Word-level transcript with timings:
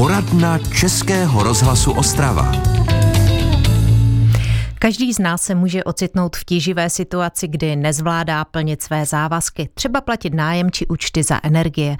Poradna 0.00 0.58
Českého 0.58 1.42
rozhlasu 1.42 1.92
Ostrava. 1.92 2.52
Každý 4.82 5.12
z 5.12 5.18
nás 5.18 5.42
se 5.42 5.54
může 5.54 5.84
ocitnout 5.84 6.36
v 6.36 6.44
tíživé 6.44 6.90
situaci, 6.90 7.48
kdy 7.48 7.76
nezvládá 7.76 8.44
plnit 8.44 8.82
své 8.82 9.06
závazky, 9.06 9.68
třeba 9.74 10.00
platit 10.00 10.34
nájem 10.34 10.70
či 10.70 10.86
účty 10.86 11.22
za 11.22 11.40
energie. 11.42 11.96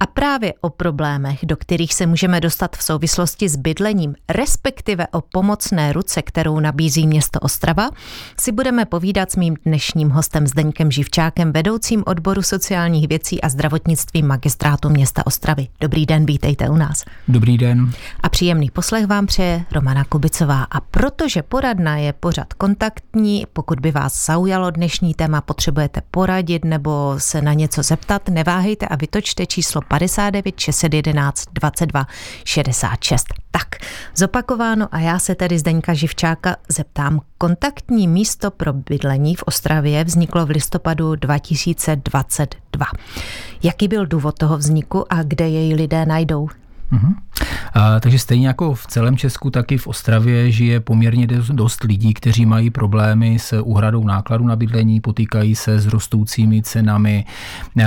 A 0.00 0.06
právě 0.06 0.54
o 0.60 0.70
problémech, 0.70 1.38
do 1.42 1.56
kterých 1.56 1.94
se 1.94 2.06
můžeme 2.06 2.40
dostat 2.40 2.76
v 2.76 2.82
souvislosti 2.82 3.48
s 3.48 3.56
bydlením, 3.56 4.14
respektive 4.28 5.06
o 5.06 5.20
pomocné 5.20 5.92
ruce, 5.92 6.22
kterou 6.22 6.60
nabízí 6.60 7.06
město 7.06 7.40
Ostrava, 7.40 7.90
si 8.38 8.52
budeme 8.52 8.84
povídat 8.84 9.32
s 9.32 9.36
mým 9.36 9.56
dnešním 9.66 10.10
hostem 10.10 10.46
Zdeňkem 10.46 10.90
Živčákem, 10.90 11.52
vedoucím 11.52 12.02
odboru 12.06 12.42
sociálních 12.42 13.08
věcí 13.08 13.40
a 13.40 13.48
zdravotnictví 13.48 14.22
magistrátu 14.22 14.88
města 14.88 15.26
Ostravy. 15.26 15.68
Dobrý 15.80 16.06
den, 16.06 16.26
vítejte 16.26 16.68
u 16.68 16.76
nás. 16.76 17.04
Dobrý 17.28 17.58
den. 17.58 17.92
A 18.20 18.28
příjemný 18.28 18.70
poslech 18.70 19.06
vám 19.06 19.26
přeje 19.26 19.64
Romana 19.72 20.04
Kubicová. 20.04 20.66
A 20.70 20.80
protože 20.80 21.42
poradna 21.42 21.96
je 21.96 22.12
pořad 22.24 22.52
kontaktní. 22.52 23.46
Pokud 23.52 23.80
by 23.80 23.90
vás 23.90 24.26
zaujalo 24.26 24.70
dnešní 24.70 25.14
téma, 25.14 25.40
potřebujete 25.40 26.02
poradit 26.10 26.64
nebo 26.64 27.14
se 27.18 27.42
na 27.42 27.52
něco 27.52 27.82
zeptat, 27.82 28.28
neváhejte 28.28 28.86
a 28.86 28.96
vytočte 28.96 29.46
číslo 29.46 29.80
59 29.88 30.60
611 30.60 31.44
22 31.52 32.06
66. 32.44 33.26
Tak, 33.50 33.68
zopakováno 34.16 34.88
a 34.92 34.98
já 34.98 35.18
se 35.18 35.34
tedy 35.34 35.58
Zdeňka 35.58 35.94
Živčáka 35.94 36.56
zeptám. 36.68 37.20
Kontaktní 37.38 38.08
místo 38.08 38.50
pro 38.50 38.72
bydlení 38.72 39.34
v 39.34 39.42
Ostravě 39.42 40.04
vzniklo 40.04 40.46
v 40.46 40.50
listopadu 40.50 41.16
2022. 41.16 42.86
Jaký 43.62 43.88
byl 43.88 44.06
důvod 44.06 44.38
toho 44.38 44.58
vzniku 44.58 45.12
a 45.12 45.22
kde 45.22 45.48
jej 45.48 45.74
lidé 45.74 46.06
najdou? 46.06 46.48
Mm-hmm. 46.92 47.14
A, 47.74 48.00
takže 48.00 48.18
stejně 48.18 48.46
jako 48.46 48.74
v 48.74 48.86
celém 48.86 49.16
Česku, 49.16 49.50
tak 49.50 49.72
i 49.72 49.78
v 49.78 49.86
Ostravě 49.86 50.50
žije 50.50 50.80
poměrně 50.80 51.26
dost 51.52 51.84
lidí, 51.84 52.14
kteří 52.14 52.46
mají 52.46 52.70
problémy 52.70 53.38
s 53.38 53.60
úhradou 53.62 54.04
nákladu 54.04 54.46
na 54.46 54.56
bydlení, 54.56 55.00
potýkají 55.00 55.54
se 55.54 55.78
s 55.78 55.86
rostoucími 55.86 56.62
cenami 56.62 57.24
e, 57.78 57.84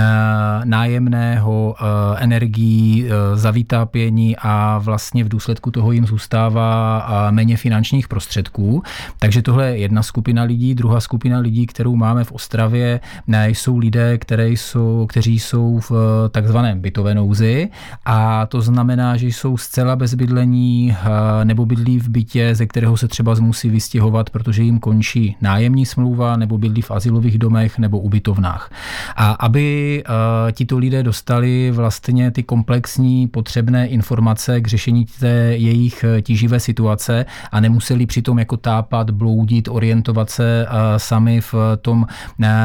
nájemného, 0.64 1.74
e, 1.78 1.84
energií, 2.18 3.06
e, 3.06 3.36
za 3.36 3.50
vytápění 3.50 4.36
a 4.36 4.78
vlastně 4.78 5.24
v 5.24 5.28
důsledku 5.28 5.70
toho 5.70 5.92
jim 5.92 6.06
zůstává 6.06 7.08
méně 7.30 7.56
finančních 7.56 8.08
prostředků. 8.08 8.82
Takže 9.18 9.42
tohle 9.42 9.66
je 9.66 9.76
jedna 9.76 10.02
skupina 10.02 10.42
lidí. 10.42 10.74
Druhá 10.74 11.00
skupina 11.00 11.38
lidí, 11.38 11.66
kterou 11.66 11.96
máme 11.96 12.24
v 12.24 12.32
Ostravě, 12.32 13.00
jsou 13.46 13.78
lidé, 13.78 14.18
které 14.18 14.48
jsou, 14.48 15.06
kteří 15.08 15.38
jsou 15.38 15.80
v 15.90 15.92
takzvaném 16.30 16.80
bytové 16.80 17.14
nouzi 17.14 17.68
a 18.04 18.46
to 18.46 18.60
znamená, 18.60 19.16
že 19.16 19.26
jsou 19.38 19.56
zcela 19.56 19.96
bez 19.96 20.14
bydlení 20.14 20.96
eh, 21.00 21.44
nebo 21.44 21.66
bydlí 21.66 21.98
v 21.98 22.08
bytě, 22.08 22.54
ze 22.54 22.66
kterého 22.66 22.96
se 22.96 23.08
třeba 23.08 23.34
musí 23.40 23.70
vystěhovat, 23.70 24.30
protože 24.30 24.62
jim 24.62 24.78
končí 24.78 25.36
nájemní 25.40 25.86
smlouva, 25.86 26.36
nebo 26.36 26.58
bydlí 26.58 26.82
v 26.82 26.90
asilových 26.90 27.38
domech 27.38 27.78
nebo 27.78 27.98
ubytovnách. 27.98 28.70
A 29.16 29.30
aby 29.30 30.02
eh, 30.06 30.52
tito 30.52 30.78
lidé 30.78 31.02
dostali 31.02 31.70
vlastně 31.70 32.30
ty 32.30 32.42
komplexní 32.42 33.28
potřebné 33.28 33.86
informace 33.86 34.60
k 34.60 34.66
řešení 34.66 35.06
té 35.20 35.28
jejich 35.56 36.04
eh, 36.04 36.22
tíživé 36.22 36.60
situace 36.60 37.26
a 37.52 37.60
nemuseli 37.60 38.06
přitom 38.06 38.38
jako 38.38 38.56
tápat, 38.56 39.10
bloudit, 39.10 39.68
orientovat 39.68 40.30
se 40.30 40.66
sami 40.96 41.40
v 41.40 41.54
tom 41.82 42.06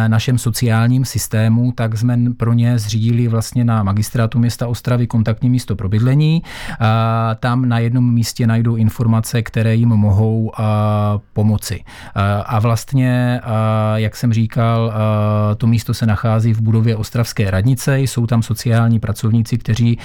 našem 0.07 0.37
sociálním 0.37 1.05
systému, 1.05 1.71
tak 1.71 1.97
jsme 1.97 2.17
pro 2.37 2.53
ně 2.53 2.79
zřídili 2.79 3.27
vlastně 3.27 3.63
na 3.65 3.83
magistrátu 3.83 4.39
města 4.39 4.67
Ostravy 4.67 5.07
kontaktní 5.07 5.49
místo 5.49 5.75
pro 5.75 5.89
bydlení, 5.89 6.43
tam 7.39 7.69
na 7.69 7.79
jednom 7.79 8.13
místě 8.13 8.47
najdou 8.47 8.75
informace, 8.75 9.41
které 9.41 9.75
jim 9.75 9.89
mohou 9.89 10.51
pomoci. 11.33 11.83
A 12.45 12.59
vlastně, 12.59 13.41
jak 13.95 14.15
jsem 14.15 14.33
říkal, 14.33 14.93
to 15.57 15.67
místo 15.67 15.93
se 15.93 16.05
nachází 16.05 16.53
v 16.53 16.61
budově 16.61 16.95
Ostravské 16.95 17.51
radnice, 17.51 17.99
jsou 17.99 18.27
tam 18.27 18.43
sociální 18.43 18.99
pracovníci, 18.99 19.57
kteří 19.57 19.97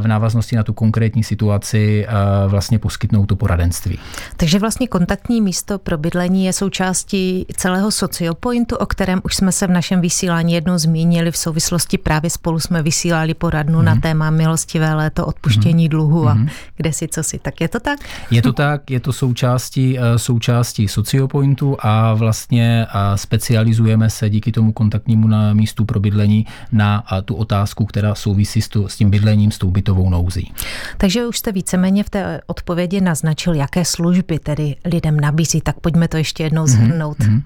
v 0.00 0.06
návaznosti 0.06 0.56
na 0.56 0.62
tu 0.62 0.72
konkrétní 0.72 1.24
situaci 1.24 2.06
vlastně 2.46 2.78
poskytnou 2.78 3.26
to 3.26 3.36
poradenství. 3.36 3.98
Takže 4.36 4.58
vlastně 4.58 4.88
kontaktní 4.88 5.40
místo 5.40 5.78
pro 5.78 5.98
bydlení 5.98 6.44
je 6.44 6.52
součástí 6.52 7.46
celého 7.56 7.90
sociopointu, 7.90 8.76
o 8.76 8.86
kterém 8.86 9.20
už 9.24 9.36
jsme 9.36 9.52
se 9.52 9.66
v 9.66 9.70
našem 9.70 10.00
vysílání 10.00 10.52
jednou 10.52 10.78
zmínili 10.78 11.30
v 11.30 11.36
souvislosti 11.36 11.98
právě 11.98 12.30
spolu 12.30 12.60
jsme 12.60 12.82
vysílali 12.82 13.34
poradnu 13.34 13.78
mm-hmm. 13.78 13.84
na 13.84 13.92
mhm. 13.92 14.00
téma 14.00 14.30
milostivé 14.30 14.94
léto 14.94 15.26
odpuštění 15.26 15.85
dluhu 15.88 16.28
a 16.28 16.34
mm-hmm. 16.34 16.48
kde 16.76 16.92
si, 16.92 17.08
co 17.08 17.22
si. 17.22 17.38
Tak 17.38 17.60
je 17.60 17.68
to 17.68 17.80
tak? 17.80 17.98
Je 18.30 18.42
to 18.42 18.52
tak, 18.52 18.90
je 18.90 19.00
to 19.00 19.12
součástí, 19.12 19.98
eh, 19.98 20.18
součástí 20.18 20.88
sociopointu 20.88 21.76
a 21.80 22.14
vlastně 22.14 22.86
eh, 22.88 23.18
specializujeme 23.18 24.10
se 24.10 24.30
díky 24.30 24.52
tomu 24.52 24.72
kontaktnímu 24.72 25.28
na 25.28 25.54
místu 25.54 25.84
pro 25.84 26.00
bydlení 26.00 26.46
na 26.72 27.04
eh, 27.12 27.22
tu 27.22 27.34
otázku, 27.34 27.84
která 27.84 28.14
souvisí 28.14 28.62
s, 28.62 28.68
tu, 28.68 28.88
s 28.88 28.96
tím 28.96 29.10
bydlením, 29.10 29.50
s 29.50 29.58
tou 29.58 29.70
bytovou 29.70 30.10
nouzí. 30.10 30.52
Takže 30.96 31.26
už 31.26 31.38
jste 31.38 31.52
víceméně 31.52 32.04
v 32.04 32.10
té 32.10 32.40
odpovědi 32.46 33.00
naznačil, 33.00 33.54
jaké 33.54 33.84
služby 33.84 34.38
tedy 34.38 34.76
lidem 34.84 35.20
nabízí, 35.20 35.60
tak 35.60 35.80
pojďme 35.80 36.08
to 36.08 36.16
ještě 36.16 36.42
jednou 36.42 36.66
zhrnout. 36.66 37.18
Mm-hmm. 37.18 37.42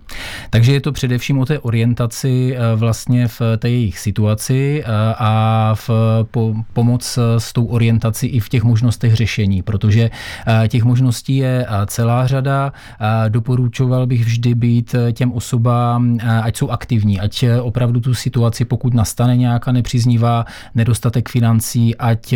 Takže 0.50 0.72
je 0.72 0.80
to 0.80 0.92
především 0.92 1.38
o 1.38 1.46
té 1.46 1.58
orientaci 1.58 2.56
vlastně 2.76 3.28
v 3.28 3.40
té 3.58 3.70
jejich 3.70 3.98
situaci 3.98 4.84
a 5.18 5.74
v 5.74 5.90
po, 6.30 6.54
pomoc 6.72 7.18
s 7.38 7.52
tou 7.52 7.64
orientací 7.64 8.26
i 8.30 8.40
v 8.40 8.48
těch 8.48 8.64
možnostech 8.64 9.14
řešení, 9.14 9.62
protože 9.62 10.10
eh, 10.46 10.68
těch 10.68 10.84
možností 10.84 11.36
je 11.36 11.66
eh, 11.68 11.86
celá 11.86 12.26
řada. 12.26 12.72
Eh, 13.00 13.30
doporučoval 13.30 14.06
bych 14.06 14.24
vždy 14.24 14.54
být 14.54 14.94
těm 15.12 15.32
osobám, 15.32 16.18
ať 16.42 16.56
jsou 16.56 16.70
aktivní, 16.70 17.20
ať 17.20 17.44
opravdu 17.62 18.00
tu 18.00 18.14
situaci, 18.14 18.64
pokud 18.64 18.94
nastane 18.94 19.36
nějaká 19.36 19.72
nepříznivá 19.72 20.44
nedostatek 20.74 21.28
financí, 21.28 21.96
ať 21.96 22.34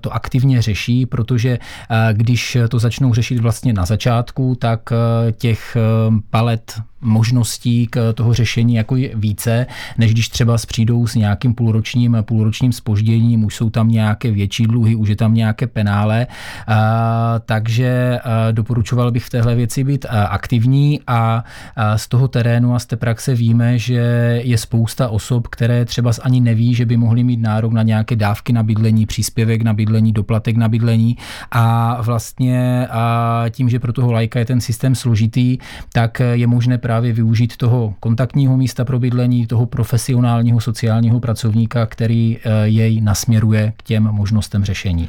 to 0.00 0.14
aktivně 0.14 0.62
řeší, 0.62 1.06
protože 1.06 1.58
když 2.12 2.56
to 2.68 2.78
začnou 2.78 3.14
řešit 3.14 3.38
vlastně 3.38 3.72
na 3.72 3.84
začátku, 3.84 4.54
tak 4.54 4.90
těch 5.38 5.76
palet 6.30 6.80
možností 7.00 7.86
k 7.86 8.12
toho 8.12 8.34
řešení 8.34 8.74
jako 8.74 8.96
je 8.96 9.10
více, 9.14 9.66
než 9.98 10.12
když 10.12 10.28
třeba 10.28 10.56
přijdou 10.66 11.06
s 11.06 11.14
nějakým 11.14 11.54
půlročním, 11.54 12.16
půlročním 12.20 12.72
spožděním, 12.72 13.44
už 13.44 13.56
jsou 13.56 13.70
tam 13.70 13.88
nějaké 13.88 14.30
větší 14.30 14.66
dluhy, 14.66 14.94
už 14.94 15.08
je 15.08 15.16
tam 15.16 15.27
nějaké 15.34 15.66
penále, 15.66 16.26
takže 17.46 18.18
doporučoval 18.52 19.10
bych 19.10 19.24
v 19.24 19.30
téhle 19.30 19.54
věci 19.54 19.84
být 19.84 20.06
aktivní 20.28 21.00
a 21.06 21.44
z 21.96 22.08
toho 22.08 22.28
terénu 22.28 22.74
a 22.74 22.78
z 22.78 22.86
té 22.86 22.96
praxe 22.96 23.34
víme, 23.34 23.78
že 23.78 24.00
je 24.44 24.58
spousta 24.58 25.08
osob, 25.08 25.48
které 25.48 25.84
třeba 25.84 26.10
ani 26.22 26.40
neví, 26.40 26.74
že 26.74 26.86
by 26.86 26.96
mohly 26.96 27.24
mít 27.24 27.40
nárok 27.40 27.72
na 27.72 27.82
nějaké 27.82 28.16
dávky 28.16 28.52
na 28.52 28.62
bydlení, 28.62 29.06
příspěvek 29.06 29.62
na 29.62 29.72
bydlení, 29.72 30.12
doplatek 30.12 30.56
na 30.56 30.68
bydlení 30.68 31.16
a 31.50 31.98
vlastně 32.02 32.88
tím, 33.50 33.68
že 33.68 33.78
pro 33.78 33.92
toho 33.92 34.12
lajka 34.12 34.38
je 34.38 34.44
ten 34.44 34.60
systém 34.60 34.94
složitý, 34.94 35.58
tak 35.92 36.22
je 36.32 36.46
možné 36.46 36.78
právě 36.78 37.12
využít 37.12 37.56
toho 37.56 37.94
kontaktního 38.00 38.56
místa 38.56 38.84
pro 38.84 38.98
bydlení, 38.98 39.46
toho 39.46 39.66
profesionálního 39.66 40.60
sociálního 40.60 41.20
pracovníka, 41.20 41.86
který 41.86 42.38
eh, 42.38 42.68
jej 42.68 43.00
nasměruje 43.00 43.72
k 43.76 43.82
těm 43.82 44.02
možnostem 44.02 44.64
řešení. 44.64 45.08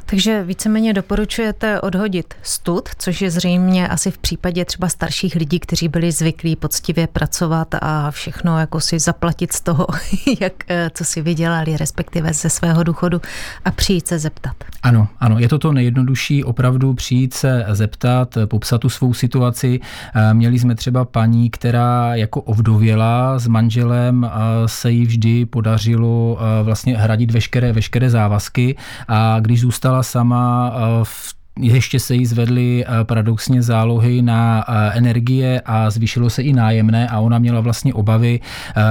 Takže 0.05 0.43
víceméně 0.43 0.93
doporučujete 0.93 1.81
odhodit 1.81 2.33
stud, 2.43 2.89
což 2.97 3.21
je 3.21 3.31
zřejmě 3.31 3.87
asi 3.87 4.11
v 4.11 4.17
případě 4.17 4.65
třeba 4.65 4.89
starších 4.89 5.35
lidí, 5.35 5.59
kteří 5.59 5.87
byli 5.87 6.11
zvyklí 6.11 6.55
poctivě 6.55 7.07
pracovat 7.07 7.75
a 7.81 8.11
všechno 8.11 8.59
jako 8.59 8.79
si 8.79 8.99
zaplatit 8.99 9.53
z 9.53 9.61
toho, 9.61 9.87
jak, 10.41 10.53
eh, 10.67 10.89
co 10.93 11.05
si 11.05 11.21
vydělali, 11.21 11.77
respektive 11.77 12.33
ze 12.33 12.49
svého 12.49 12.83
důchodu 12.83 13.21
a 13.65 13.71
přijít 13.71 14.07
se 14.07 14.19
zeptat. 14.19 14.55
Ano, 14.83 15.07
ano, 15.19 15.39
je 15.39 15.49
to 15.49 15.59
to 15.59 15.71
nejjednodušší, 15.71 16.43
opravdu 16.43 16.93
přijít 16.93 17.33
se 17.33 17.65
zeptat, 17.71 18.37
popsat 18.45 18.81
tu 18.81 18.89
svou 18.89 19.13
situaci. 19.13 19.79
Eh, 20.15 20.33
měli 20.33 20.59
jsme 20.59 20.75
třeba 20.75 21.05
paní, 21.05 21.49
která 21.49 22.15
jako 22.15 22.41
ovdověla 22.41 23.39
s 23.39 23.47
manželem, 23.47 24.23
eh, 24.25 24.31
se 24.65 24.91
jí 24.91 25.05
vždy 25.05 25.45
podařilo 25.45 26.39
vlastně 26.63 26.97
hradit 26.97 27.31
veškeré, 27.31 27.73
veškeré 27.73 28.09
závazky 28.09 28.75
a 29.07 29.39
když 29.39 29.61
zůstala 29.61 29.90
sama 29.99 30.73
eh, 30.75 30.79
v 31.03 31.41
ještě 31.59 31.99
se 31.99 32.15
jí 32.15 32.25
zvedly 32.25 32.85
eh, 32.85 33.03
paradoxně 33.03 33.61
zálohy 33.61 34.21
na 34.21 34.65
eh, 34.67 34.91
energie 34.97 35.61
a 35.65 35.89
zvýšilo 35.89 36.29
se 36.29 36.41
i 36.41 36.53
nájemné 36.53 37.07
a 37.07 37.19
ona 37.19 37.39
měla 37.39 37.59
vlastně 37.59 37.93
obavy, 37.93 38.39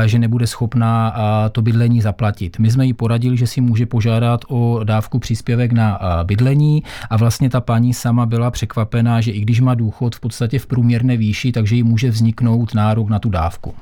že 0.07 0.19
nebude 0.19 0.47
schopná 0.47 1.15
to 1.53 1.63
bydlení 1.63 2.01
zaplatit. 2.01 2.59
My 2.59 2.71
jsme 2.71 2.87
jí 2.87 2.93
poradili, 2.93 3.37
že 3.37 3.47
si 3.47 3.61
může 3.61 3.87
požádat 3.87 4.45
o 4.49 4.81
dávku 4.85 5.19
příspěvek 5.19 5.73
na 5.73 5.99
bydlení 6.25 6.83
a 7.11 7.17
vlastně 7.17 7.51
ta 7.51 7.61
paní 7.61 7.95
sama 7.95 8.27
byla 8.27 8.51
překvapená, 8.51 9.21
že 9.21 9.31
i 9.31 9.41
když 9.41 9.61
má 9.61 9.75
důchod 9.75 10.17
v 10.17 10.21
podstatě 10.21 10.59
v 10.59 10.67
průměrné 10.67 11.17
výši, 11.17 11.53
takže 11.53 11.77
jí 11.77 11.83
může 11.83 12.11
vzniknout 12.11 12.75
nárok 12.75 13.09
na 13.09 13.19
tu 13.19 13.31
dávku. 13.31 13.75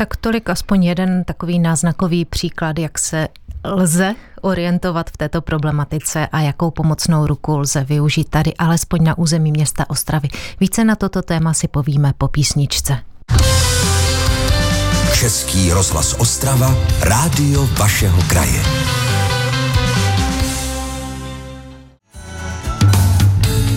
Tak 0.00 0.16
tolik 0.16 0.50
aspoň 0.50 0.84
jeden 0.84 1.24
takový 1.24 1.58
náznakový 1.58 2.24
příklad, 2.24 2.78
jak 2.78 2.98
se 2.98 3.28
lze 3.64 4.14
orientovat 4.40 5.10
v 5.10 5.16
této 5.16 5.40
problematice 5.40 6.26
a 6.26 6.40
jakou 6.40 6.70
pomocnou 6.70 7.26
ruku 7.26 7.58
lze 7.58 7.84
využít 7.84 8.28
tady 8.28 8.54
alespoň 8.54 9.04
na 9.04 9.18
území 9.18 9.52
města 9.52 9.90
Ostravy. 9.90 10.28
Více 10.60 10.84
na 10.84 10.96
toto 10.96 11.22
téma 11.22 11.54
si 11.54 11.68
povíme 11.68 12.12
po 12.18 12.28
písničce. 12.28 12.98
Český 15.14 15.72
rozhlas 15.72 16.14
Ostrava, 16.18 16.74
rádio 17.00 17.66
vašeho 17.66 18.22
kraje. 18.22 18.62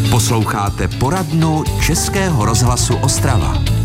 Posloucháte 0.10 0.88
poradnu 0.88 1.64
Českého 1.81 2.46
rozhlasu 2.46 2.96
Ostrava. 2.96 3.82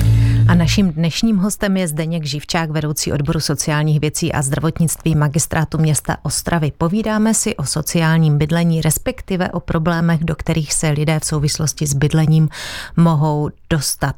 A 0.48 0.54
naším 0.54 0.92
dnešním 0.92 1.36
hostem 1.36 1.76
je 1.76 1.88
Zdeněk 1.88 2.24
Živčák, 2.24 2.70
vedoucí 2.70 3.12
odboru 3.12 3.40
sociálních 3.40 4.00
věcí 4.00 4.32
a 4.32 4.42
zdravotnictví 4.42 5.14
magistrátu 5.14 5.78
města 5.78 6.16
Ostravy. 6.22 6.72
Povídáme 6.78 7.34
si 7.34 7.56
o 7.56 7.64
sociálním 7.64 8.38
bydlení, 8.38 8.80
respektive 8.80 9.50
o 9.50 9.60
problémech, 9.60 10.24
do 10.24 10.36
kterých 10.36 10.72
se 10.72 10.88
lidé 10.88 11.20
v 11.20 11.24
souvislosti 11.24 11.86
s 11.86 11.94
bydlením 11.94 12.48
mohou 12.96 13.50
dostat. 13.70 14.16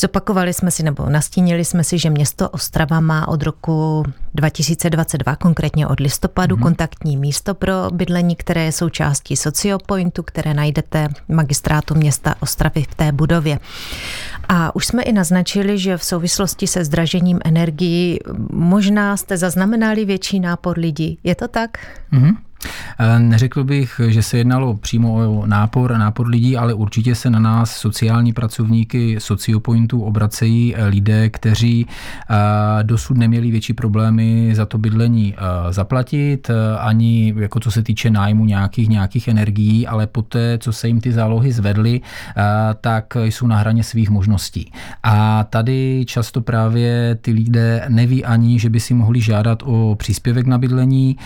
Zopakovali 0.00 0.54
jsme 0.54 0.70
si 0.70 0.82
nebo 0.82 1.10
nastínili 1.10 1.64
jsme 1.64 1.84
si, 1.84 1.98
že 1.98 2.10
město 2.10 2.48
Ostrava 2.48 3.00
má 3.00 3.28
od 3.28 3.42
roku 3.42 4.04
2022, 4.34 5.36
konkrétně 5.36 5.86
od 5.86 6.00
listopadu, 6.00 6.56
mm-hmm. 6.56 6.62
kontaktní 6.62 7.16
místo 7.16 7.54
pro 7.54 7.72
bydlení, 7.92 8.36
které 8.36 8.64
je 8.64 8.72
součástí 8.72 9.36
Sociopointu, 9.36 10.22
které 10.22 10.54
najdete 10.54 11.08
magistrátu 11.28 11.94
města 11.94 12.34
Ostravy 12.40 12.82
v 12.82 12.94
té 12.94 13.12
budově. 13.12 13.58
A 14.48 14.76
už 14.76 14.86
jsme 14.86 15.02
i 15.02 15.12
naznačili, 15.12 15.78
že 15.78 15.96
v 15.96 16.04
souvislosti 16.04 16.66
se 16.66 16.84
zdražením 16.84 17.40
energií 17.44 18.18
možná 18.50 19.16
jste 19.16 19.36
zaznamenali 19.36 20.04
větší 20.04 20.40
nápor 20.40 20.78
lidí. 20.78 21.18
Je 21.24 21.34
to 21.34 21.48
tak? 21.48 21.70
Mm-hmm. 22.12 22.36
Neřekl 23.18 23.64
bych, 23.64 24.00
že 24.08 24.22
se 24.22 24.38
jednalo 24.38 24.76
přímo 24.76 25.14
o 25.14 25.46
nápor, 25.46 25.98
nápor 25.98 26.28
lidí, 26.28 26.56
ale 26.56 26.74
určitě 26.74 27.14
se 27.14 27.30
na 27.30 27.38
nás 27.38 27.76
sociální 27.76 28.32
pracovníky 28.32 29.16
sociopointů 29.18 30.02
obracejí 30.02 30.74
lidé, 30.86 31.30
kteří 31.30 31.86
dosud 32.82 33.16
neměli 33.16 33.50
větší 33.50 33.72
problémy 33.72 34.50
za 34.54 34.66
to 34.66 34.78
bydlení 34.78 35.34
zaplatit, 35.70 36.50
ani 36.78 37.34
jako 37.36 37.60
co 37.60 37.70
se 37.70 37.82
týče 37.82 38.10
nájmu 38.10 38.44
nějakých, 38.44 38.88
nějakých 38.88 39.28
energií, 39.28 39.86
ale 39.86 40.06
poté, 40.06 40.58
co 40.58 40.72
se 40.72 40.88
jim 40.88 41.00
ty 41.00 41.12
zálohy 41.12 41.52
zvedly, 41.52 42.00
tak 42.80 43.16
jsou 43.16 43.46
na 43.46 43.56
hraně 43.56 43.84
svých 43.84 44.10
možností. 44.10 44.72
A 45.02 45.44
tady 45.44 46.04
často 46.06 46.40
právě 46.40 47.14
ty 47.20 47.30
lidé 47.30 47.84
neví 47.88 48.24
ani, 48.24 48.58
že 48.58 48.70
by 48.70 48.80
si 48.80 48.94
mohli 48.94 49.20
žádat 49.20 49.62
o 49.66 49.94
příspěvek 49.98 50.46
na 50.46 50.58
bydlení, 50.58 51.16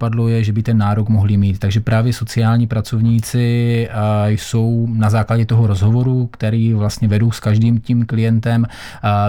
nenapadlo 0.00 0.28
je, 0.28 0.44
že 0.44 0.52
by 0.52 0.62
ten 0.62 0.78
nárok 0.78 1.08
mohli 1.08 1.36
mít. 1.36 1.58
Takže 1.58 1.80
právě 1.80 2.12
sociální 2.12 2.66
pracovníci 2.66 3.88
jsou 4.28 4.88
na 4.92 5.10
základě 5.10 5.46
toho 5.46 5.66
rozhovoru, 5.66 6.26
který 6.32 6.72
vlastně 6.72 7.08
vedou 7.08 7.30
s 7.30 7.40
každým 7.40 7.80
tím 7.80 8.06
klientem, 8.06 8.66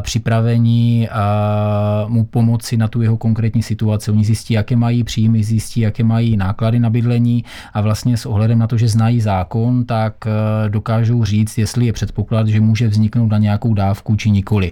připravení 0.01 1.07
mu 2.07 2.23
pomoci 2.23 2.77
na 2.77 2.87
tu 2.87 3.01
jeho 3.01 3.17
konkrétní 3.17 3.63
situaci. 3.63 4.11
Oni 4.11 4.23
zjistí, 4.23 4.53
jaké 4.53 4.75
mají 4.75 5.03
příjmy, 5.03 5.43
zjistí, 5.43 5.81
jaké 5.81 6.03
mají 6.03 6.37
náklady 6.37 6.79
na 6.79 6.89
bydlení 6.89 7.43
a 7.73 7.81
vlastně 7.81 8.17
s 8.17 8.25
ohledem 8.25 8.59
na 8.59 8.67
to, 8.67 8.77
že 8.77 8.87
znají 8.87 9.21
zákon, 9.21 9.85
tak 9.85 10.13
dokážou 10.67 11.25
říct, 11.25 11.57
jestli 11.57 11.85
je 11.85 11.93
předpoklad, 11.93 12.47
že 12.47 12.61
může 12.61 12.87
vzniknout 12.87 13.27
na 13.27 13.37
nějakou 13.37 13.73
dávku 13.73 14.15
či 14.15 14.31
nikoli. 14.31 14.71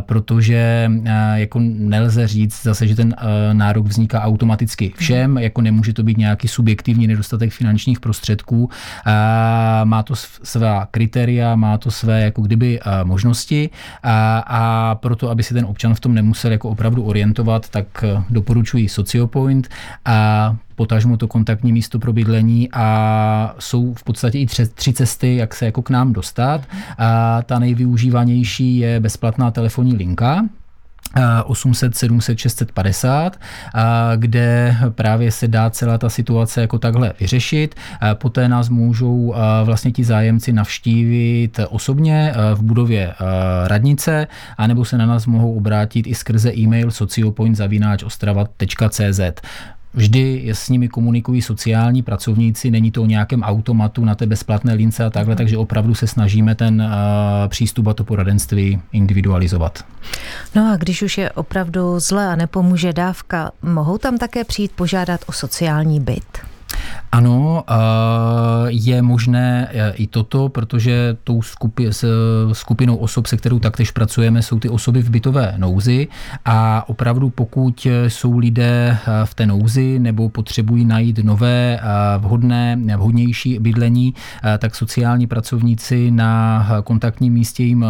Protože 0.00 0.90
jako 1.34 1.58
nelze 1.62 2.26
říct 2.28 2.62
zase, 2.62 2.86
že 2.86 2.96
ten 2.96 3.14
nárok 3.52 3.86
vzniká 3.86 4.22
automaticky 4.22 4.92
všem, 4.96 5.15
všem, 5.16 5.38
jako 5.38 5.60
nemůže 5.60 5.92
to 5.92 6.02
být 6.02 6.18
nějaký 6.18 6.48
subjektivní 6.48 7.06
nedostatek 7.06 7.52
finančních 7.52 8.00
prostředků. 8.00 8.70
Má 9.84 10.02
to 10.02 10.14
svá 10.42 10.86
kritéria, 10.90 11.56
má 11.56 11.78
to 11.78 11.90
své 11.90 12.20
jako 12.20 12.42
kdyby 12.42 12.80
možnosti 13.04 13.70
a, 14.02 14.38
a 14.46 14.94
proto, 14.94 15.30
aby 15.30 15.42
si 15.42 15.54
ten 15.54 15.64
občan 15.64 15.94
v 15.94 16.00
tom 16.00 16.14
nemusel 16.14 16.52
jako 16.52 16.68
opravdu 16.68 17.02
orientovat, 17.02 17.68
tak 17.68 17.86
e, 18.04 18.22
doporučuji 18.30 18.88
Sociopoint 18.88 19.68
a 20.04 20.56
potažmo 20.76 21.16
to 21.16 21.28
kontaktní 21.28 21.72
místo 21.72 21.98
pro 21.98 22.12
bydlení 22.12 22.68
a 22.72 23.54
jsou 23.58 23.94
v 23.94 24.04
podstatě 24.04 24.38
i 24.38 24.46
tři, 24.46 24.66
tři 24.68 24.92
cesty, 24.92 25.36
jak 25.36 25.54
se 25.54 25.64
jako 25.64 25.82
k 25.82 25.90
nám 25.90 26.12
dostat. 26.12 26.60
A 26.98 27.42
ta 27.42 27.58
nejvyužívanější 27.58 28.78
je 28.78 29.00
bezplatná 29.00 29.50
telefonní 29.50 29.96
linka, 29.96 30.44
800, 31.44 31.96
700, 31.96 32.38
650, 32.38 33.40
kde 34.16 34.76
právě 34.90 35.32
se 35.32 35.48
dá 35.48 35.70
celá 35.70 35.98
ta 35.98 36.08
situace 36.08 36.60
jako 36.60 36.78
takhle 36.78 37.12
vyřešit. 37.20 37.74
Poté 38.14 38.48
nás 38.48 38.68
můžou 38.68 39.34
vlastně 39.64 39.92
ti 39.92 40.04
zájemci 40.04 40.52
navštívit 40.52 41.60
osobně 41.68 42.34
v 42.54 42.62
budově 42.62 43.14
radnice, 43.66 44.26
anebo 44.58 44.84
se 44.84 44.98
na 44.98 45.06
nás 45.06 45.26
mohou 45.26 45.56
obrátit 45.56 46.06
i 46.06 46.14
skrze 46.14 46.56
e-mail 46.56 46.90
sociopoint.ostrava.cz. 46.90 49.20
Vždy 49.96 50.48
s 50.52 50.68
nimi 50.68 50.88
komunikují 50.88 51.42
sociální 51.42 52.02
pracovníci, 52.02 52.70
není 52.70 52.90
to 52.90 53.02
o 53.02 53.06
nějakém 53.06 53.42
automatu 53.42 54.04
na 54.04 54.14
té 54.14 54.26
bezplatné 54.26 54.74
lince 54.74 55.04
a 55.04 55.10
takhle, 55.10 55.36
takže 55.36 55.56
opravdu 55.56 55.94
se 55.94 56.06
snažíme 56.06 56.54
ten 56.54 56.82
uh, 56.82 56.88
přístup 57.48 57.86
a 57.86 57.94
to 57.94 58.04
poradenství 58.04 58.80
individualizovat. 58.92 59.84
No 60.54 60.72
a 60.72 60.76
když 60.76 61.02
už 61.02 61.18
je 61.18 61.30
opravdu 61.30 62.00
zle 62.00 62.26
a 62.26 62.36
nepomůže 62.36 62.92
dávka, 62.92 63.50
mohou 63.62 63.98
tam 63.98 64.18
také 64.18 64.44
přijít 64.44 64.72
požádat 64.72 65.20
o 65.26 65.32
sociální 65.32 66.00
byt? 66.00 66.55
Ano, 67.12 67.64
je 68.68 69.02
možné 69.02 69.68
e, 69.70 69.92
i 69.92 70.06
toto, 70.06 70.48
protože 70.48 71.16
tou 71.24 71.42
skupi, 71.42 71.86
s 71.86 72.04
skupinou 72.52 72.96
osob, 72.96 73.26
se 73.26 73.36
kterou 73.36 73.58
taktéž 73.58 73.90
pracujeme, 73.90 74.42
jsou 74.42 74.58
ty 74.58 74.68
osoby 74.68 75.02
v 75.02 75.10
bytové 75.10 75.54
nouzi. 75.56 76.08
A 76.44 76.88
opravdu 76.88 77.30
pokud 77.30 77.86
jsou 78.08 78.38
lidé 78.38 78.98
v 79.24 79.34
té 79.34 79.46
nouzi 79.46 79.98
nebo 79.98 80.28
potřebují 80.28 80.84
najít 80.84 81.18
nové, 81.18 81.80
vhodné, 82.18 82.76
vhodnější 82.96 83.58
bydlení, 83.58 84.14
tak 84.58 84.74
sociální 84.74 85.26
pracovníci 85.26 86.10
na 86.10 86.66
kontaktním 86.84 87.32
místě 87.32 87.62
jim 87.62 87.84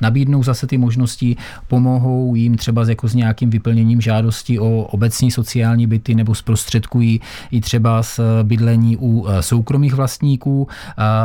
nabídnou 0.00 0.42
zase 0.42 0.66
ty 0.66 0.78
možnosti, 0.78 1.36
pomohou 1.68 2.34
jim 2.34 2.56
třeba 2.56 2.88
jako 2.88 3.08
s 3.08 3.14
nějakým 3.14 3.50
vyplněním 3.50 4.00
žádosti 4.00 4.58
o 4.58 4.82
obecní 4.82 5.30
sociální 5.30 5.86
byty 5.86 6.14
nebo 6.14 6.34
zprostředkují 6.34 7.20
i 7.50 7.60
třeba 7.60 8.02
s 8.02 8.42
bydlení 8.42 8.96
u 8.96 9.26
eh, 9.28 9.42
soukromých 9.42 9.94
vlastníků. 9.94 10.68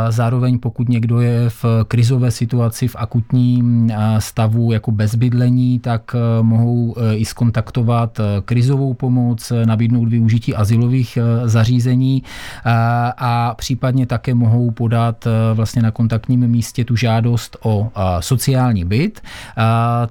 Zároveň 0.10 0.60
pokud 0.60 0.90
někdo 0.90 1.22
je 1.22 1.50
v 1.50 1.66
krizové 1.88 2.32
situaci, 2.32 2.88
v 2.88 2.96
akutním 2.96 3.92
eh, 3.92 4.22
stavu 4.22 4.72
jako 4.72 4.92
bez 4.92 5.16
bydlení, 5.16 5.80
tak 5.80 6.16
eh, 6.16 6.44
mohou 6.44 6.96
i 7.14 7.26
skontaktovat 7.26 8.20
krizovou 8.46 8.94
pomoc, 8.94 9.52
nabídnout 9.66 10.10
využití 10.10 10.56
asilových 10.56 11.18
zařízení 11.46 12.24
a 13.18 13.54
případně 13.58 14.06
také 14.06 14.34
mohou 14.34 14.72
podat 14.72 15.28
vlastně 15.54 15.82
na 15.82 15.92
kontaktním 15.92 16.48
místě 16.48 16.86
tu 16.86 16.96
žádost 16.96 17.58
o 17.64 17.92
sociální 18.20 18.65
sociální 18.66 18.86
byt. 18.86 19.22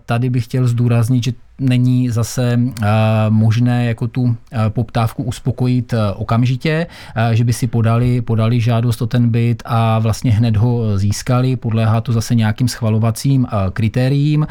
Tady 0.07 0.31
bych 0.31 0.45
chtěl 0.45 0.67
zdůraznit, 0.67 1.25
že 1.25 1.33
není 1.59 2.11
zase 2.11 2.59
eh, 2.83 2.87
možné 3.29 3.87
jako 3.87 4.09
tu 4.09 4.37
eh, 4.53 4.59
poptávku 4.69 5.23
uspokojit 5.23 5.93
eh, 5.93 6.13
okamžitě, 6.13 6.87
že 7.33 7.45
by 7.45 7.53
si 7.53 7.67
podali, 7.67 8.21
podali 8.23 8.61
žádost 8.61 9.03
o 9.03 9.07
ten 9.07 9.31
byt 9.31 9.63
a 9.67 9.99
vlastně 9.99 10.31
hned 10.31 10.57
ho 10.57 10.99
získali. 10.99 11.57
Podléhá 11.57 12.01
to 12.01 12.13
zase 12.13 12.35
nějakým 12.35 12.69
schvalovacím 12.69 13.47
kritériím, 13.73 14.47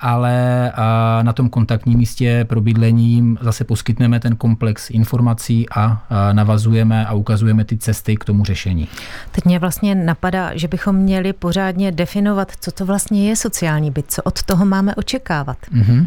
ale 0.00 0.72
na 1.22 1.32
tom 1.32 1.48
kontaktním 1.48 1.98
místě 1.98 2.44
pro 2.44 2.60
bydlení 2.60 3.36
zase 3.40 3.64
poskytneme 3.64 4.20
ten 4.20 4.36
komplex 4.36 4.90
informací 4.90 5.66
a 5.76 6.06
navazujeme 6.32 7.06
a 7.06 7.14
ukazujeme 7.14 7.64
ty 7.64 7.78
cesty 7.78 8.16
k 8.16 8.24
tomu 8.24 8.44
řešení. 8.44 8.88
Teď 9.32 9.44
mě 9.44 9.58
vlastně 9.58 9.94
napadá, 9.94 10.56
že 10.56 10.68
bychom 10.68 10.96
měli 10.96 11.32
pořádně 11.32 11.92
definovat, 11.92 12.52
co 12.60 12.72
to 12.72 12.86
vlastně 12.86 13.28
je 13.28 13.36
sociální 13.36 13.90
byt, 13.90 14.04
co 14.08 14.22
od 14.22 14.42
toho 14.42 14.66
máme 14.66 14.94
očekávat. 14.94 15.58
Mm-hmm. 15.74 16.06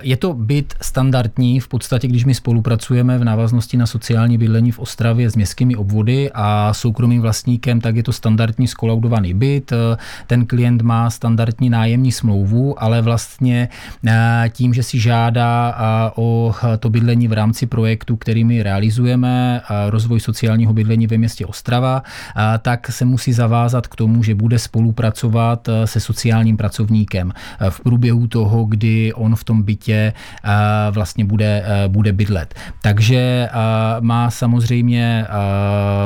Je 0.00 0.16
to 0.16 0.34
byt 0.34 0.74
standardní, 0.82 1.60
v 1.60 1.68
podstatě, 1.68 2.08
když 2.08 2.24
my 2.24 2.34
spolupracujeme 2.34 3.18
v 3.18 3.24
návaznosti 3.24 3.76
na 3.76 3.86
sociální 3.86 4.38
bydlení 4.38 4.72
v 4.72 4.78
Ostravě 4.78 5.30
s 5.30 5.36
městskými 5.36 5.76
obvody 5.76 6.30
a 6.34 6.74
soukromým 6.74 7.22
vlastníkem, 7.22 7.80
tak 7.80 7.96
je 7.96 8.02
to 8.02 8.12
standardní 8.12 8.66
skolaudovaný 8.66 9.34
byt. 9.34 9.72
Ten 10.26 10.46
klient 10.46 10.82
má 10.82 11.10
standardní 11.10 11.70
nájemní 11.70 12.12
smlouvu, 12.12 12.82
ale 12.82 13.02
vlastně 13.02 13.68
tím, 14.52 14.74
že 14.74 14.82
si 14.82 14.98
žádá 14.98 15.74
o 16.16 16.54
to 16.78 16.90
bydlení 16.90 17.28
v 17.28 17.32
rámci 17.32 17.66
projektu, 17.66 18.16
který 18.16 18.44
my 18.44 18.62
realizujeme, 18.62 19.60
rozvoj 19.88 20.20
sociálního 20.20 20.72
bydlení 20.72 21.06
ve 21.06 21.18
městě 21.18 21.46
Ostrava, 21.46 22.02
tak 22.62 22.92
se 22.92 23.04
musí 23.04 23.32
zavázat 23.32 23.86
k 23.86 23.96
tomu, 23.96 24.22
že 24.22 24.34
bude 24.34 24.58
spolupracovat 24.58 25.68
se 25.84 26.00
sociálním 26.00 26.56
pracovníkem 26.56 27.32
v 27.70 27.80
průběhu 27.80 28.26
toho, 28.26 28.67
kdy 28.68 29.12
on 29.12 29.36
v 29.36 29.44
tom 29.44 29.62
bytě 29.62 30.12
vlastně 30.90 31.24
bude, 31.24 31.64
bude 31.88 32.12
bydlet. 32.12 32.54
Takže 32.82 33.48
má 34.00 34.30
samozřejmě 34.30 35.26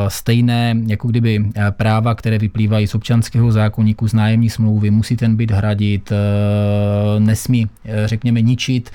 stejné 0.09 0.77
jako 0.87 1.09
kdyby 1.09 1.45
práva, 1.71 2.15
které 2.15 2.39
vyplývají 2.39 2.87
z 2.87 2.95
občanského 2.95 3.53
zákonníku, 3.53 4.09
z 4.09 4.15
nájemní 4.15 4.51
smlouvy, 4.51 4.91
musí 4.91 5.17
ten 5.17 5.37
byt 5.37 5.51
hradit, 5.51 6.13
nesmí, 7.19 7.69
řekněme, 8.05 8.41
ničit, 8.41 8.91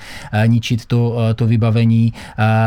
ničit 0.46 0.86
to, 0.86 1.16
to 1.34 1.46
vybavení, 1.46 2.12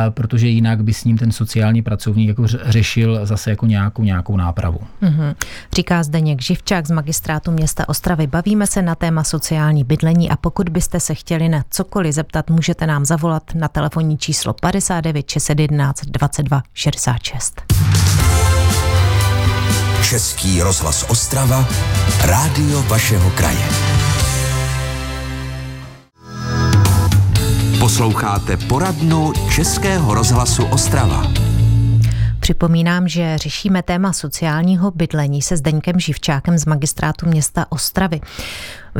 protože 0.09 0.47
jinak 0.47 0.83
by 0.83 0.93
s 0.93 1.03
ním 1.03 1.17
ten 1.17 1.31
sociální 1.31 1.81
pracovník 1.81 2.27
jako 2.27 2.47
řešil 2.47 3.19
zase 3.23 3.49
jako 3.49 3.65
nějakou, 3.65 4.03
nějakou 4.03 4.37
nápravu. 4.37 4.79
Mm-hmm. 5.01 5.35
Říká 5.75 6.03
Zdeněk 6.03 6.41
Živčák 6.41 6.87
z 6.87 6.91
magistrátu 6.91 7.51
města 7.51 7.89
Ostravy. 7.89 8.27
Bavíme 8.27 8.67
se 8.67 8.81
na 8.81 8.95
téma 8.95 9.23
sociální 9.23 9.83
bydlení 9.83 10.29
a 10.29 10.35
pokud 10.35 10.69
byste 10.69 10.90
se 10.99 11.15
chtěli 11.15 11.49
na 11.49 11.63
cokoliv 11.69 12.13
zeptat, 12.13 12.49
můžete 12.49 12.87
nám 12.87 13.05
zavolat 13.05 13.43
na 13.55 13.67
telefonní 13.67 14.17
číslo 14.17 14.53
59 14.53 15.29
611 15.29 16.01
22 16.05 16.63
66. 16.73 17.61
Český 20.09 20.61
rozhlas 20.61 21.05
Ostrava, 21.09 21.67
rádio 22.21 22.83
vašeho 22.83 23.29
kraje. 23.29 23.65
Posloucháte 27.79 28.57
poradnu 28.57 29.33
Českého 29.55 30.13
rozhlasu 30.13 30.65
Ostrava. 30.65 31.23
Připomínám, 32.51 33.07
že 33.07 33.37
řešíme 33.37 33.83
téma 33.83 34.13
sociálního 34.13 34.91
bydlení 34.91 35.41
se 35.41 35.57
Zdeňkem 35.57 35.99
Živčákem 35.99 36.57
z 36.57 36.65
magistrátu 36.65 37.25
města 37.25 37.65
Ostravy. 37.69 38.21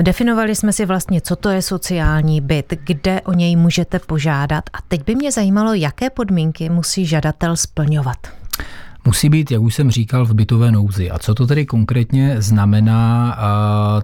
Definovali 0.01 0.55
jsme 0.55 0.73
si 0.73 0.85
vlastně, 0.85 1.21
co 1.21 1.35
to 1.35 1.49
je 1.49 1.61
sociální 1.61 2.41
byt, 2.41 2.73
kde 2.83 3.21
o 3.21 3.33
něj 3.33 3.55
můžete 3.55 3.99
požádat 3.99 4.63
a 4.73 4.77
teď 4.87 5.05
by 5.05 5.15
mě 5.15 5.31
zajímalo, 5.31 5.73
jaké 5.73 6.09
podmínky 6.09 6.69
musí 6.69 7.05
žadatel 7.05 7.55
splňovat. 7.55 8.17
Musí 9.05 9.29
být, 9.29 9.51
jak 9.51 9.61
už 9.61 9.75
jsem 9.75 9.91
říkal, 9.91 10.25
v 10.25 10.33
bytové 10.33 10.71
nouzi. 10.71 11.11
A 11.11 11.19
co 11.19 11.35
to 11.35 11.47
tedy 11.47 11.65
konkrétně 11.65 12.35
znamená, 12.41 13.37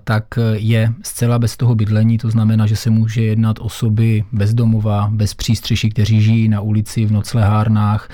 tak 0.03 0.25
je 0.53 0.93
zcela 1.03 1.39
bez 1.39 1.57
toho 1.57 1.75
bydlení, 1.75 2.17
to 2.17 2.29
znamená, 2.29 2.65
že 2.65 2.75
se 2.75 2.89
může 2.89 3.23
jednat 3.23 3.59
osoby 3.59 4.23
bez 4.31 4.53
domova, 4.53 5.09
bez 5.11 5.33
přístřeší, 5.33 5.89
kteří 5.89 6.21
žijí 6.21 6.49
na 6.49 6.61
ulici, 6.61 7.05
v 7.05 7.11
noclehárnách, 7.11 8.09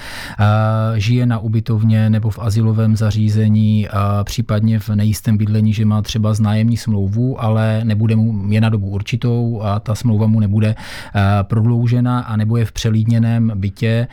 žije 0.95 1.25
na 1.25 1.39
ubytovně 1.39 2.09
nebo 2.09 2.29
v 2.29 2.39
asilovém 2.39 2.95
zařízení, 2.95 3.87
případně 4.23 4.79
v 4.79 4.89
nejistém 4.89 5.37
bydlení, 5.37 5.73
že 5.73 5.85
má 5.85 6.01
třeba 6.01 6.33
znájemní 6.33 6.77
smlouvu, 6.77 7.41
ale 7.41 7.81
nebude 7.83 8.15
mu, 8.15 8.51
je 8.51 8.61
na 8.61 8.69
dobu 8.69 8.89
určitou 8.89 9.61
a 9.61 9.79
ta 9.79 9.95
smlouva 9.95 10.27
mu 10.27 10.39
nebude 10.39 10.75
prodloužena, 11.43 12.19
a 12.19 12.35
nebo 12.35 12.57
je 12.57 12.65
v 12.65 12.71
přelídněném 12.71 13.51
bytě 13.55 14.07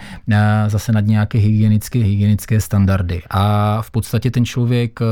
zase 0.66 0.92
nad 0.92 1.06
nějaké 1.06 1.38
hygienické, 1.38 1.98
hygienické 1.98 2.59
standardy. 2.60 3.22
A 3.30 3.82
v 3.82 3.90
podstatě 3.90 4.30
ten 4.30 4.44
člověk 4.44 5.00
eh, 5.02 5.04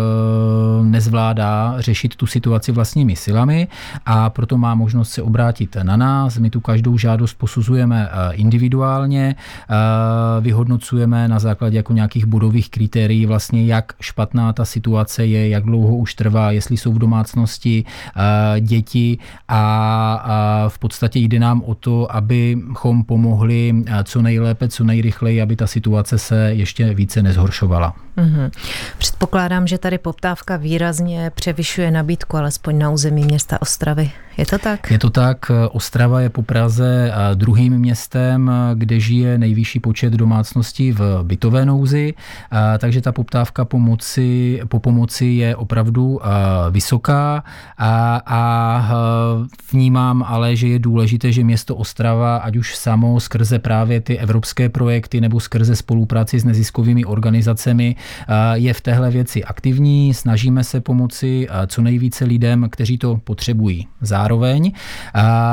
nezvládá 0.85 1.75
řešit 1.79 2.17
tu 2.17 2.27
situaci 2.27 2.73
vlastními 2.73 3.17
silami 3.17 3.69
a 4.07 4.31
proto 4.31 4.59
má 4.59 4.75
možnost 4.75 5.11
se 5.11 5.23
obrátit 5.23 5.77
na 5.83 5.97
nás. 5.97 6.39
My 6.39 6.51
tu 6.51 6.61
každou 6.61 6.99
žádost 6.99 7.35
posuzujeme 7.35 8.09
eh, 8.11 8.35
individuálně, 8.35 9.37
eh, 9.37 9.75
vyhodnocujeme 10.41 11.29
na 11.29 11.39
základě 11.39 11.77
jako 11.77 11.93
nějakých 11.93 12.27
bodových 12.27 12.71
kritérií 12.71 13.27
vlastně, 13.27 13.67
jak 13.67 13.93
špatná 14.01 14.53
ta 14.53 14.65
situace 14.65 15.27
je, 15.27 15.49
jak 15.49 15.65
dlouho 15.65 15.97
už 15.97 16.15
trvá, 16.15 16.51
jestli 16.51 16.77
jsou 16.77 16.93
v 16.93 16.99
domácnosti 16.99 17.85
děti 18.61 19.19
a 19.49 20.65
v 20.69 20.79
podstatě 20.79 21.19
jde 21.19 21.39
nám 21.39 21.63
o 21.63 21.75
to, 21.75 22.17
abychom 22.17 23.05
pomohli 23.05 23.85
co 24.05 24.23
nejlépe, 24.23 24.69
co 24.69 24.85
nejrychleji, 24.85 25.43
aby 25.43 25.57
ta 25.57 25.67
situace 25.67 26.19
se 26.19 26.51
ještě 26.55 26.95
více 26.95 27.23
nezhoršila 27.23 27.38
zhoršovala. 27.39 27.95
Mm-hmm. 28.19 28.51
Předpokládám, 28.99 29.67
že 29.67 29.79
tady 29.79 29.99
poptávka 29.99 30.57
výrazně 30.57 31.31
převyšuje 31.35 31.91
nabídku, 31.91 32.37
alespoň 32.37 32.79
na 32.79 32.91
území 32.91 33.25
města 33.25 33.63
Ostravy. 33.63 34.11
Je 34.39 34.47
to 34.47 34.59
tak? 34.59 34.91
Je 34.91 34.99
to 34.99 35.11
tak. 35.11 35.51
Ostrava 35.71 36.21
je 36.21 36.31
po 36.31 36.43
Praze 36.43 37.13
druhým 37.35 37.79
městem, 37.79 38.51
kde 38.75 39.01
žije 39.01 39.39
nejvyšší 39.39 39.81
počet 39.81 40.13
domácností 40.13 40.93
v 40.93 41.21
bytové 41.23 41.67
nouzi, 41.67 42.15
takže 42.79 43.01
ta 43.01 43.13
poptávka 43.13 43.65
pomoci, 43.65 44.61
po 44.69 44.79
pomoci 44.81 45.27
je 45.27 45.57
opravdu 45.57 46.21
vysoká 46.71 47.45
a, 47.79 48.23
a 48.27 48.41
vnímám 49.73 50.25
ale, 50.27 50.57
že 50.57 50.69
je 50.69 50.79
důležité, 50.79 51.33
že 51.33 51.45
město 51.45 51.77
Ostrava, 51.77 52.37
ať 52.37 52.57
už 52.57 52.77
samo 52.77 53.21
skrze 53.21 53.59
právě 53.59 54.01
ty 54.01 54.19
evropské 54.19 54.69
projekty 54.69 55.21
nebo 55.21 55.41
skrze 55.41 55.77
spolupráci 55.77 56.41
s 56.41 56.45
neziskovými 56.45 57.05
organizacemi, 57.29 57.97
je 58.55 58.75
v 58.75 58.81
téhle 58.81 59.11
věci 59.11 59.45
aktivní. 59.45 60.15
Snažíme 60.15 60.65
se 60.65 60.81
pomoci 60.81 61.49
co 61.67 61.83
nejvíce 61.83 62.25
lidem, 62.25 62.67
kteří 62.71 62.99
to 62.99 63.21
potřebují. 63.25 63.87
Zároveň 64.01 64.39
zároveň. 64.39 64.73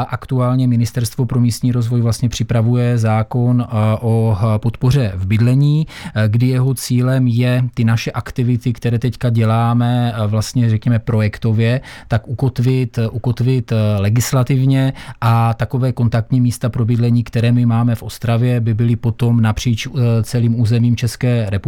Aktuálně 0.10 0.68
Ministerstvo 0.68 1.26
pro 1.26 1.40
místní 1.40 1.72
rozvoj 1.72 2.02
vlastně 2.02 2.30
připravuje 2.30 2.98
zákon 2.98 3.68
o 4.02 4.38
podpoře 4.58 5.12
v 5.16 5.28
bydlení, 5.28 5.88
kdy 6.28 6.48
jeho 6.48 6.74
cílem 6.74 7.28
je 7.28 7.64
ty 7.74 7.84
naše 7.84 8.12
aktivity, 8.12 8.74
které 8.74 9.00
teďka 9.00 9.30
děláme 9.30 10.14
vlastně 10.28 10.70
řekněme 10.70 11.00
projektově, 11.00 11.82
tak 12.08 12.28
ukotvit, 12.28 13.00
ukotvit 13.12 13.74
legislativně 13.98 14.94
a 15.22 15.54
takové 15.54 15.92
kontaktní 15.92 16.42
místa 16.42 16.70
pro 16.70 16.86
bydlení, 16.86 17.24
které 17.24 17.52
my 17.52 17.66
máme 17.66 17.96
v 17.96 18.04
Ostravě, 18.04 18.60
by 18.60 18.74
byly 18.74 18.96
potom 18.96 19.42
napříč 19.42 19.88
celým 20.24 20.60
územím 20.60 20.96
České 20.96 21.50
republiky 21.50 21.65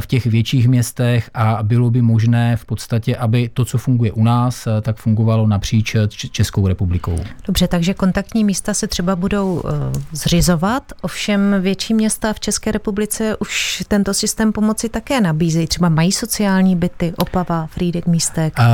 v 0.00 0.06
těch 0.06 0.26
větších 0.26 0.68
městech 0.68 1.30
a 1.34 1.58
bylo 1.62 1.90
by 1.90 2.02
možné 2.02 2.56
v 2.56 2.64
podstatě, 2.64 3.16
aby 3.16 3.50
to, 3.54 3.64
co 3.64 3.78
funguje 3.78 4.12
u 4.12 4.24
nás, 4.24 4.68
tak 4.82 4.96
fungovalo 4.96 5.46
napříč 5.46 5.96
Českou 6.30 6.68
republikou. 6.68 7.18
Dobře, 7.46 7.68
takže 7.68 7.94
kontaktní 7.94 8.44
místa 8.44 8.74
se 8.74 8.86
třeba 8.86 9.16
budou 9.16 9.62
zřizovat, 10.12 10.92
ovšem 11.02 11.56
větší 11.60 11.94
města 11.94 12.32
v 12.32 12.40
České 12.40 12.72
republice 12.72 13.36
už 13.40 13.84
tento 13.88 14.14
systém 14.14 14.52
pomoci 14.52 14.88
také 14.88 15.20
nabízejí. 15.20 15.66
Třeba 15.66 15.88
mají 15.88 16.12
sociální 16.12 16.76
byty, 16.76 17.12
Opava, 17.16 17.66
Frýdek, 17.66 18.06
Místek? 18.06 18.54
Uh, 18.58 18.64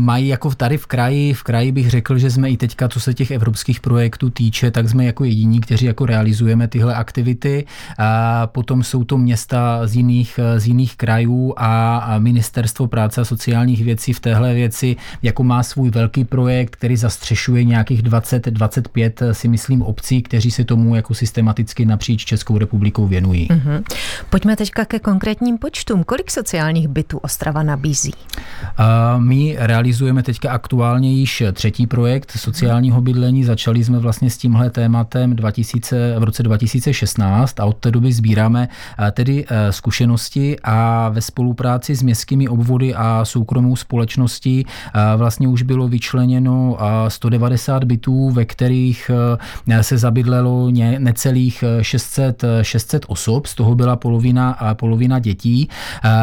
mají 0.00 0.28
jako 0.28 0.54
tady 0.54 0.78
v 0.78 0.86
kraji, 0.86 1.34
v 1.34 1.42
kraji 1.42 1.72
bych 1.72 1.90
řekl, 1.90 2.18
že 2.18 2.30
jsme 2.30 2.50
i 2.50 2.56
teďka, 2.56 2.88
co 2.88 3.00
se 3.00 3.14
těch 3.14 3.30
evropských 3.30 3.80
projektů 3.80 4.30
týče, 4.30 4.70
tak 4.70 4.88
jsme 4.88 5.04
jako 5.04 5.24
jediní, 5.24 5.60
kteří 5.60 5.86
jako 5.86 6.06
realizujeme 6.06 6.68
tyhle 6.68 6.94
aktivity. 6.94 7.64
Uh, 7.98 8.04
potom 8.46 8.82
jsou 8.82 9.04
to 9.04 9.18
města 9.18 9.53
z 9.84 9.96
jiných, 9.96 10.40
z 10.56 10.66
jiných 10.66 10.96
krajů 10.96 11.54
a, 11.56 12.18
ministerstvo 12.18 12.86
práce 12.86 13.20
a 13.20 13.24
sociálních 13.24 13.84
věcí 13.84 14.12
v 14.12 14.20
téhle 14.20 14.54
věci 14.54 14.96
jako 15.22 15.44
má 15.44 15.62
svůj 15.62 15.90
velký 15.90 16.24
projekt, 16.24 16.76
který 16.76 16.96
zastřešuje 16.96 17.64
nějakých 17.64 18.02
20-25, 18.02 19.12
eh, 19.20 19.34
si 19.34 19.48
myslím, 19.48 19.82
obcí, 19.82 20.22
kteří 20.22 20.50
se 20.50 20.64
tomu 20.64 20.94
jako 20.94 21.14
systematicky 21.14 21.84
napříč 21.84 22.24
Českou 22.24 22.58
republikou 22.58 23.06
věnují. 23.06 23.48
Mm-hmm. 23.48 23.82
Pojďme 24.30 24.56
teďka 24.56 24.84
ke 24.84 24.98
konkrétním 24.98 25.58
počtům. 25.58 26.04
Kolik 26.04 26.30
sociálních 26.30 26.88
bytů 26.88 27.18
Ostrava 27.18 27.62
nabízí? 27.62 28.12
Uh, 28.14 29.22
my 29.22 29.56
realizujeme 29.58 30.22
teďka 30.22 30.50
aktuálně 30.50 31.12
již 31.12 31.42
třetí 31.52 31.86
projekt 31.86 32.30
sociálního 32.30 33.00
bydlení. 33.00 33.44
Začali 33.44 33.84
jsme 33.84 33.98
vlastně 33.98 34.30
s 34.30 34.38
tímhle 34.38 34.70
tématem 34.70 35.36
2000, 35.36 36.14
v 36.18 36.22
roce 36.22 36.42
2016 36.42 37.60
a 37.60 37.64
od 37.64 37.76
té 37.76 37.90
doby 37.90 38.12
sbíráme 38.12 38.68
tedy 39.12 39.43
uh, 39.50 39.56
zkušenosti 39.70 40.56
a 40.64 41.08
ve 41.08 41.20
spolupráci 41.20 41.94
s 41.94 42.02
městskými 42.02 42.48
obvody 42.48 42.94
a 42.94 43.24
soukromou 43.24 43.76
společností 43.76 44.66
vlastně 45.16 45.48
už 45.48 45.62
bylo 45.62 45.88
vyčleněno 45.88 46.78
190 47.08 47.84
bytů, 47.84 48.30
ve 48.30 48.44
kterých 48.44 49.10
eh, 49.68 49.82
se 49.82 49.98
zabydlelo 49.98 50.70
necelých 50.98 51.64
600, 51.82 52.44
eh, 52.44 52.64
600 52.64 53.04
eh, 53.04 53.06
osob, 53.06 53.46
z 53.46 53.54
toho 53.54 53.74
byla 53.74 53.96
polovina, 53.96 54.58
polovina 54.74 55.18
dětí. 55.18 55.68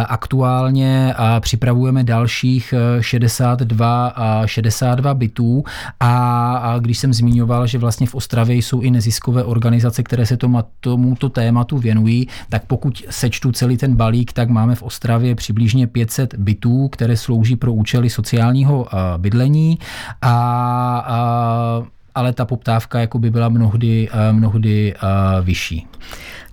Aktuálně 0.08 1.14
připravujeme 1.40 2.04
dalších 2.04 2.74
62, 3.02 4.14
62 4.46 5.14
bytů 5.14 5.64
a 6.00 6.76
když 6.80 6.98
jsem 6.98 7.14
zmiňoval, 7.14 7.68
že 7.68 7.78
vlastně 7.78 8.08
v 8.08 8.16
Ostravě 8.16 8.56
jsou 8.56 8.82
i 8.82 8.92
neziskové 8.92 9.44
organizace, 9.44 10.04
které 10.04 10.26
se 10.26 10.38
tomu, 10.38 10.64
tomuto 10.80 11.30
tématu 11.30 11.78
věnují, 11.78 12.28
tak 12.50 12.66
pokud 12.66 13.01
sečtu 13.10 13.52
celý 13.52 13.78
ten 13.78 13.96
balík, 13.96 14.34
tak 14.34 14.50
máme 14.50 14.76
v 14.76 14.84
Ostravě 14.84 15.36
přibližně 15.36 15.88
500 15.88 16.36
bytů, 16.36 16.88
které 16.88 17.18
slouží 17.18 17.56
pro 17.56 17.74
účely 17.74 18.10
sociálního 18.10 18.88
bydlení 19.18 19.80
a, 20.22 20.34
a 21.08 21.84
ale 22.16 22.34
ta 22.34 22.46
poptávka 22.46 23.00
jako 23.00 23.20
by 23.20 23.32
byla 23.32 23.50
mnohdy, 23.50 24.10
mnohdy 24.32 24.94
vyšší. 25.42 25.88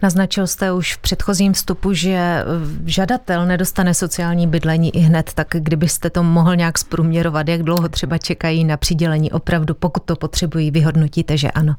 Naznačil 0.02 0.46
jste 0.46 0.72
už 0.72 0.94
v 0.94 0.98
předchozím 0.98 1.52
vstupu, 1.52 1.92
že 1.92 2.10
eh, 2.10 2.44
žadatel 2.86 3.46
nedostane 3.46 3.94
sociální 3.94 4.46
bydlení 4.46 4.96
i 4.96 4.98
hned, 4.98 5.30
tak 5.34 5.48
kdybyste 5.58 6.10
to 6.10 6.22
mohl 6.22 6.56
nějak 6.56 6.78
zprůměrovat, 6.78 7.48
jak 7.48 7.62
dlouho 7.62 7.88
třeba 7.88 8.18
čekají 8.18 8.64
na 8.64 8.76
přidělení 8.76 9.32
opravdu, 9.32 9.74
pokud 9.74 10.02
to 10.02 10.16
potřebují, 10.16 10.70
vyhodnotíte, 10.70 11.36
že 11.36 11.50
ano? 11.50 11.74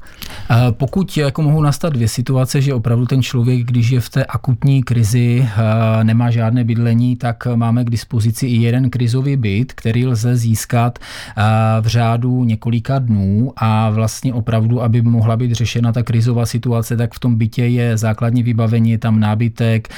Pokud 0.70 1.16
jako 1.16 1.42
mohou 1.42 1.62
nastat 1.62 1.92
dvě 1.92 2.08
situace, 2.08 2.60
že 2.60 2.74
opravdu 2.74 3.06
ten 3.06 3.22
člověk, 3.22 3.66
když 3.66 3.90
je 3.90 4.00
v 4.00 4.08
té 4.08 4.24
akutní 4.24 4.82
krizi, 4.82 5.48
eh, 5.48 6.04
nemá 6.04 6.30
žádné 6.30 6.64
bydlení, 6.64 7.16
tak 7.16 7.46
máme 7.46 7.84
k 7.84 7.90
dispozici 7.90 8.46
i 8.46 8.56
jeden 8.56 8.90
krizový 8.90 9.36
byt, 9.36 9.72
který 9.72 10.06
lze 10.06 10.36
získat 10.36 10.98
eh, 10.98 11.42
v 11.80 11.86
řádu 11.86 12.44
několika 12.44 12.98
dnů 12.98 13.52
a 13.56 13.90
vlastně 13.90 14.34
opravdu, 14.34 14.82
aby 14.82 15.02
mohla 15.02 15.36
být 15.36 15.52
řešena 15.52 15.92
ta 15.92 16.02
krizová 16.02 16.46
situace, 16.46 16.96
tak 16.96 17.14
v 17.14 17.18
tom 17.18 17.36
bytě 17.36 17.66
je 17.66 17.96
základní 18.10 18.42
vybavení, 18.42 18.90
je 18.90 18.98
tam 18.98 19.20
nábytek, 19.20 19.88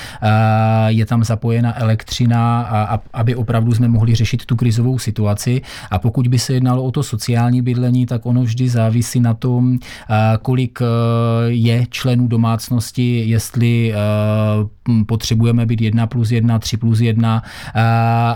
je 0.88 1.06
tam 1.06 1.24
zapojena 1.24 1.80
elektřina, 1.80 2.62
aby 3.12 3.34
opravdu 3.34 3.74
jsme 3.74 3.88
mohli 3.88 4.14
řešit 4.14 4.44
tu 4.44 4.56
krizovou 4.56 4.98
situaci. 4.98 5.62
A 5.90 5.98
pokud 5.98 6.28
by 6.28 6.38
se 6.38 6.52
jednalo 6.54 6.84
o 6.84 6.90
to 6.90 7.02
sociální 7.02 7.62
bydlení, 7.62 8.06
tak 8.06 8.26
ono 8.26 8.42
vždy 8.42 8.68
závisí 8.68 9.20
na 9.20 9.34
tom, 9.34 9.78
kolik 10.42 10.78
e, 10.82 10.86
je 11.48 11.86
členů 11.90 12.28
domácnosti, 12.28 13.24
jestli 13.26 13.92
e, 13.92 13.96
potřebujeme 15.06 15.66
být 15.66 15.80
1 15.80 16.06
plus 16.06 16.30
1, 16.30 16.58
3 16.58 16.76
plus 16.76 17.00
1 17.00 17.42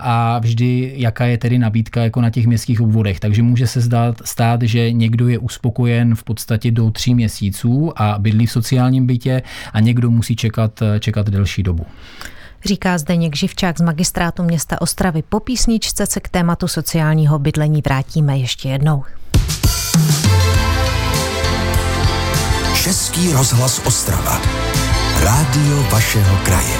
a 0.02 0.38
vždy 0.38 0.94
jaká 0.96 1.24
je 1.24 1.38
tedy 1.38 1.58
nabídka 1.58 2.02
jako 2.02 2.20
na 2.20 2.30
těch 2.30 2.46
městských 2.46 2.80
obvodech. 2.80 3.20
Takže 3.20 3.42
může 3.42 3.66
se 3.66 3.80
zdát, 3.80 4.16
stát, 4.24 4.62
že 4.62 4.92
někdo 4.92 5.28
je 5.28 5.38
uspokojen 5.38 6.14
v 6.14 6.24
podstatě 6.24 6.70
do 6.70 6.90
tří 6.90 7.14
měsíců 7.14 7.92
a 7.96 8.18
bydlí 8.18 8.46
v 8.46 8.52
sociálním 8.52 9.06
bytě 9.06 9.42
a 9.72 9.80
někdo 9.80 10.10
musí 10.10 10.36
čekat, 10.36 10.82
čekat 11.00 11.30
delší 11.30 11.62
dobu. 11.62 11.86
Říká 12.64 12.98
Zdeněk 12.98 13.36
Živčák 13.36 13.78
z 13.78 13.80
magistrátu 13.80 14.42
města 14.42 14.80
Ostravy. 14.80 15.22
Po 15.28 15.40
písničce 15.40 16.06
se 16.06 16.20
k 16.20 16.28
tématu 16.28 16.68
sociálního 16.68 17.38
bydlení 17.38 17.82
vrátíme 17.82 18.38
ještě 18.38 18.68
jednou. 18.68 19.04
Český 22.74 23.32
rozhlas 23.32 23.86
Ostrava. 23.86 24.40
Rádio 25.22 25.82
vašeho 25.82 26.36
kraje. 26.44 26.76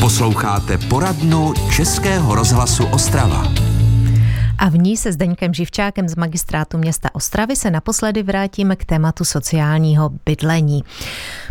Posloucháte 0.00 0.78
poradnu 0.78 1.54
Českého 1.76 2.34
rozhlasu 2.34 2.86
Ostrava. 2.86 3.73
A 4.58 4.68
v 4.68 4.78
ní 4.78 4.96
se 4.96 5.12
Zdeňkem 5.12 5.54
Živčákem 5.54 6.08
z 6.08 6.16
magistrátu 6.16 6.78
města 6.78 7.14
Ostravy 7.14 7.56
se 7.56 7.70
naposledy 7.70 8.22
vrátíme 8.22 8.76
k 8.76 8.84
tématu 8.84 9.24
sociálního 9.24 10.10
bydlení. 10.26 10.84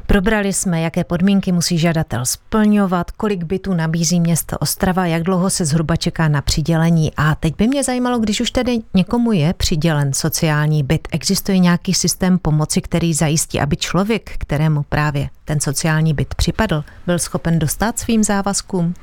Probrali 0.05 0.53
jsme, 0.53 0.81
jaké 0.81 1.03
podmínky 1.03 1.51
musí 1.51 1.77
žadatel 1.77 2.25
splňovat, 2.25 3.11
kolik 3.11 3.43
bytů 3.43 3.73
nabízí 3.73 4.19
město 4.19 4.57
Ostrava, 4.57 5.05
jak 5.05 5.23
dlouho 5.23 5.49
se 5.49 5.65
zhruba 5.65 5.95
čeká 5.95 6.27
na 6.27 6.41
přidělení. 6.41 7.11
A 7.17 7.35
teď 7.35 7.53
by 7.57 7.67
mě 7.67 7.83
zajímalo, 7.83 8.19
když 8.19 8.41
už 8.41 8.51
tedy 8.51 8.79
někomu 8.93 9.31
je 9.31 9.53
přidělen 9.53 10.13
sociální 10.13 10.83
byt, 10.83 11.07
existuje 11.11 11.59
nějaký 11.59 11.93
systém 11.93 12.39
pomoci, 12.39 12.81
který 12.81 13.13
zajistí, 13.13 13.59
aby 13.59 13.77
člověk, 13.77 14.31
kterému 14.37 14.83
právě 14.89 15.29
ten 15.45 15.59
sociální 15.59 16.13
byt 16.13 16.35
připadl, 16.35 16.83
byl 17.05 17.19
schopen 17.19 17.59
dostat 17.59 17.99
svým 17.99 18.23
závazkům? 18.23 18.93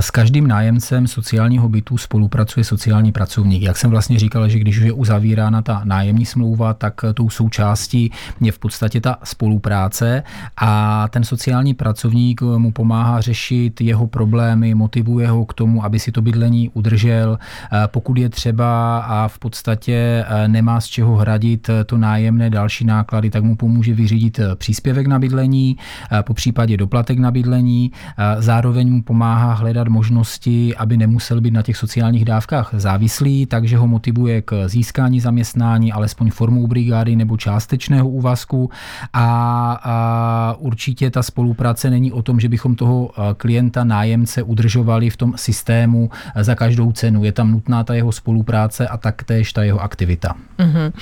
S 0.00 0.10
každým 0.10 0.46
nájemcem 0.46 1.06
sociálního 1.06 1.68
bytu 1.68 1.98
spolupracuje 1.98 2.64
sociální 2.64 3.12
pracovník. 3.12 3.62
Jak 3.62 3.76
jsem 3.76 3.90
vlastně 3.90 4.18
říkal, 4.18 4.48
že 4.48 4.58
když 4.58 4.78
už 4.78 4.84
je 4.84 4.92
uzavírána 4.92 5.62
ta 5.62 5.82
nájemní 5.84 6.26
smlouva, 6.26 6.74
tak 6.74 7.00
tou 7.14 7.30
součástí 7.30 8.12
je 8.40 8.52
v 8.52 8.58
podstatě 8.58 9.00
ta 9.00 9.16
spolupráce 9.24 10.22
a 10.56 11.08
ten 11.08 11.24
sociální 11.24 11.74
pracovník 11.74 12.42
mu 12.42 12.72
pomáhá 12.72 13.20
řešit 13.20 13.80
jeho 13.80 14.06
problémy, 14.06 14.74
motivuje 14.74 15.28
ho 15.28 15.44
k 15.44 15.54
tomu, 15.54 15.84
aby 15.84 15.98
si 15.98 16.12
to 16.12 16.22
bydlení 16.22 16.68
udržel. 16.68 17.38
Pokud 17.86 18.18
je 18.18 18.28
třeba 18.28 19.00
a 19.00 19.28
v 19.28 19.38
podstatě 19.38 20.24
nemá 20.46 20.80
z 20.80 20.86
čeho 20.86 21.16
hradit 21.16 21.70
to 21.86 21.96
nájemné 21.96 22.50
další 22.50 22.84
náklady, 22.84 23.30
tak 23.30 23.44
mu 23.44 23.56
pomůže 23.56 23.94
vyřídit 23.94 24.40
příspěvek 24.54 25.06
na 25.06 25.18
bydlení, 25.18 25.39
po 26.22 26.34
případě 26.34 26.76
doplatek 26.76 27.18
na 27.18 27.30
bydlení. 27.30 27.92
Zároveň 28.38 28.92
mu 28.92 29.02
pomáhá 29.02 29.52
hledat 29.52 29.88
možnosti, 29.88 30.76
aby 30.76 30.96
nemusel 30.96 31.40
být 31.40 31.54
na 31.54 31.62
těch 31.62 31.76
sociálních 31.76 32.24
dávkách 32.24 32.70
závislý, 32.72 33.46
takže 33.46 33.76
ho 33.76 33.86
motivuje 33.86 34.42
k 34.42 34.68
získání 34.68 35.20
zaměstnání, 35.20 35.92
alespoň 35.92 36.30
formou 36.30 36.66
brigády 36.66 37.16
nebo 37.16 37.36
částečného 37.36 38.08
úvazku. 38.08 38.70
A, 39.12 39.26
a 39.82 40.56
určitě 40.58 41.10
ta 41.10 41.22
spolupráce 41.22 41.90
není 41.90 42.12
o 42.12 42.22
tom, 42.22 42.40
že 42.40 42.48
bychom 42.48 42.74
toho 42.74 43.10
klienta, 43.36 43.84
nájemce 43.84 44.42
udržovali 44.42 45.10
v 45.10 45.16
tom 45.16 45.32
systému 45.36 46.10
za 46.40 46.54
každou 46.54 46.92
cenu. 46.92 47.24
Je 47.24 47.32
tam 47.32 47.52
nutná 47.52 47.84
ta 47.84 47.94
jeho 47.94 48.12
spolupráce 48.12 48.88
a 48.88 48.96
taktéž 48.96 49.52
ta 49.52 49.62
jeho 49.62 49.80
aktivita. 49.80 50.34
Mm-hmm. 50.58 50.92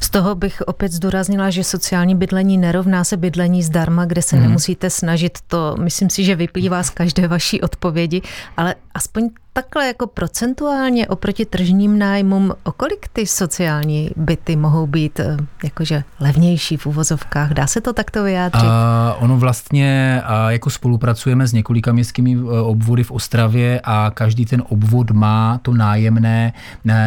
Z 0.00 0.10
toho 0.10 0.34
bych 0.34 0.62
opět 0.66 0.92
zdůraznila, 0.92 1.50
že 1.50 1.64
sociální 1.64 2.14
bydlení 2.14 2.58
nerovná 2.58 3.04
se 3.04 3.16
bydlení 3.16 3.62
zdarma, 3.62 3.83
kde 4.06 4.22
se 4.22 4.36
mm. 4.36 4.42
nemusíte 4.42 4.90
snažit. 4.90 5.38
To 5.46 5.76
myslím 5.80 6.10
si, 6.10 6.24
že 6.24 6.36
vyplývá 6.36 6.82
z 6.82 6.90
každé 6.90 7.28
vaší 7.28 7.60
odpovědi, 7.60 8.22
ale 8.56 8.74
aspoň 8.94 9.30
takhle 9.54 9.86
jako 9.86 10.06
procentuálně 10.06 11.08
oproti 11.08 11.44
tržním 11.44 11.98
nájmům, 11.98 12.52
o 12.64 12.72
kolik 12.72 13.08
ty 13.12 13.26
sociální 13.26 14.10
byty 14.16 14.56
mohou 14.56 14.86
být 14.86 15.20
eh, 15.20 15.36
jakože 15.64 16.04
levnější 16.20 16.76
v 16.76 16.86
uvozovkách? 16.86 17.52
Dá 17.52 17.66
se 17.66 17.80
to 17.80 17.92
takto 17.92 18.24
vyjádřit? 18.24 18.68
A 18.68 19.16
ono 19.18 19.36
vlastně 19.36 20.22
a 20.24 20.50
jako 20.50 20.70
spolupracujeme 20.70 21.46
s 21.46 21.52
několika 21.52 21.92
městskými 21.92 22.36
eh, 22.36 22.60
obvody 22.60 23.04
v 23.04 23.10
Ostravě 23.10 23.80
a 23.84 24.10
každý 24.14 24.44
ten 24.44 24.62
obvod 24.68 25.10
má 25.10 25.58
to 25.62 25.72
nájemné, 25.72 26.52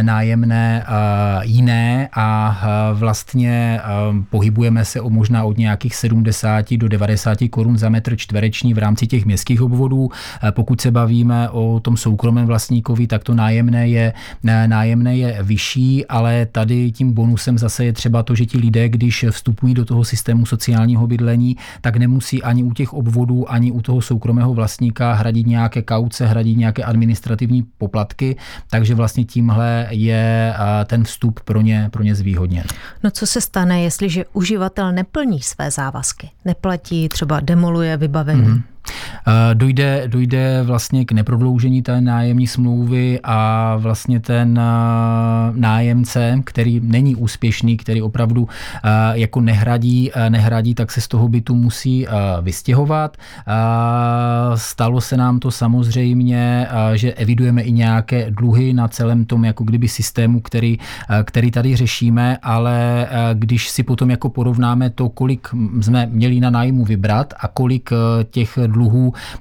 nájemné 0.02 0.84
a 0.84 1.40
jiné 1.44 2.10
a 2.14 2.60
vlastně 2.94 3.82
pohybujeme 4.30 4.86
se 4.86 5.02
o 5.02 5.10
možná 5.10 5.44
od 5.44 5.58
nějakých 5.58 5.96
70 5.96 6.74
do 6.74 6.88
90 6.88 7.38
korun 7.50 7.78
za 7.78 7.90
metr 7.90 8.16
čtvereční 8.16 8.74
v 8.74 8.78
rámci 8.78 9.08
těch 9.08 9.26
městských 9.26 9.62
obvodů. 9.62 10.10
Pokud 10.52 10.82
se 10.82 10.92
bavíme 10.92 11.50
o 11.50 11.80
tom 11.80 11.98
soukromém 11.98 12.37
soukromém 12.38 12.47
vlastníkovi, 12.47 13.08
tak 13.08 13.23
to 13.23 13.34
nájemné 13.34 13.89
je, 13.89 14.13
nájemné 14.43 15.17
je 15.17 15.38
vyšší, 15.41 16.06
ale 16.06 16.45
tady 16.45 16.91
tím 16.91 17.13
bonusem 17.13 17.58
zase 17.58 17.86
je 17.86 17.93
třeba 17.93 18.23
to, 18.23 18.36
že 18.36 18.45
ti 18.45 18.58
lidé, 18.58 18.89
když 18.89 19.26
vstupují 19.32 19.73
do 19.73 19.86
toho 19.86 20.04
systému 20.04 20.45
sociálního 20.45 21.08
bydlení, 21.08 21.58
tak 21.82 21.97
nemusí 21.97 22.43
ani 22.43 22.63
u 22.63 22.73
těch 22.73 22.93
obvodů, 22.93 23.52
ani 23.52 23.71
u 23.71 23.82
toho 23.82 24.02
soukromého 24.02 24.54
vlastníka 24.54 25.13
hradit 25.13 25.47
nějaké 25.47 25.82
kauce, 25.82 26.28
hradit 26.28 26.58
nějaké 26.58 26.84
administrativní 26.84 27.63
poplatky, 27.78 28.36
takže 28.69 28.95
vlastně 28.95 29.26
tímhle 29.26 29.88
je 29.89 30.54
ten 30.86 31.04
vstup 31.04 31.39
pro 31.39 31.62
ně, 31.62 31.89
pro 31.91 32.04
ně 32.04 32.15
zvýhodněn. 32.15 32.63
No 33.04 33.12
co 33.12 33.26
se 33.28 33.41
stane, 33.41 33.82
jestliže 33.82 34.26
uživatel 34.34 34.91
neplní 34.91 35.41
své 35.41 35.71
závazky, 35.71 36.30
neplatí, 36.45 37.10
třeba 37.10 37.39
demoluje 37.39 37.97
vybavení? 37.97 38.41
Mm-hmm. 38.41 38.62
Dojde, 39.54 40.04
dojde 40.08 40.63
vlastně 40.63 41.06
k 41.06 41.12
neprodloužení 41.12 41.82
té 41.82 42.02
nájemní 42.02 42.47
smlouvy 42.47 43.19
a 43.23 43.76
vlastně 43.76 44.19
ten 44.19 44.60
nájemce, 45.52 46.41
který 46.43 46.82
není 46.84 47.15
úspěšný, 47.15 47.78
který 47.78 48.02
opravdu 48.02 48.47
jako 49.13 49.41
nehradí, 49.41 50.12
nehradí, 50.30 50.76
tak 50.76 50.91
se 50.91 51.02
z 51.02 51.08
toho 51.08 51.28
bytu 51.28 51.56
musí 51.56 52.08
vystěhovat. 52.41 53.17
Stalo 54.56 55.02
se 55.02 55.17
nám 55.17 55.39
to 55.39 55.52
samozřejmě, 55.52 56.67
že 56.93 57.13
evidujeme 57.13 57.62
i 57.62 57.71
nějaké 57.71 58.32
dluhy 58.32 58.73
na 58.73 58.88
celém 58.88 59.26
tom 59.26 59.45
jako 59.45 59.63
kdyby 59.63 59.88
systému, 59.88 60.39
který, 60.39 60.78
který 61.23 61.52
tady 61.52 61.76
řešíme, 61.76 62.38
ale 62.41 63.08
když 63.34 63.69
si 63.69 63.84
potom 63.84 64.12
jako 64.12 64.30
porovnáme 64.30 64.89
to, 64.89 65.10
kolik 65.10 65.47
jsme 65.82 66.06
měli 66.12 66.39
na 66.39 66.50
nájmu 66.50 66.86
vybrat 66.86 67.34
a 67.39 67.47
kolik 67.47 67.89
těch 68.32 68.60
dluhů 68.67 68.77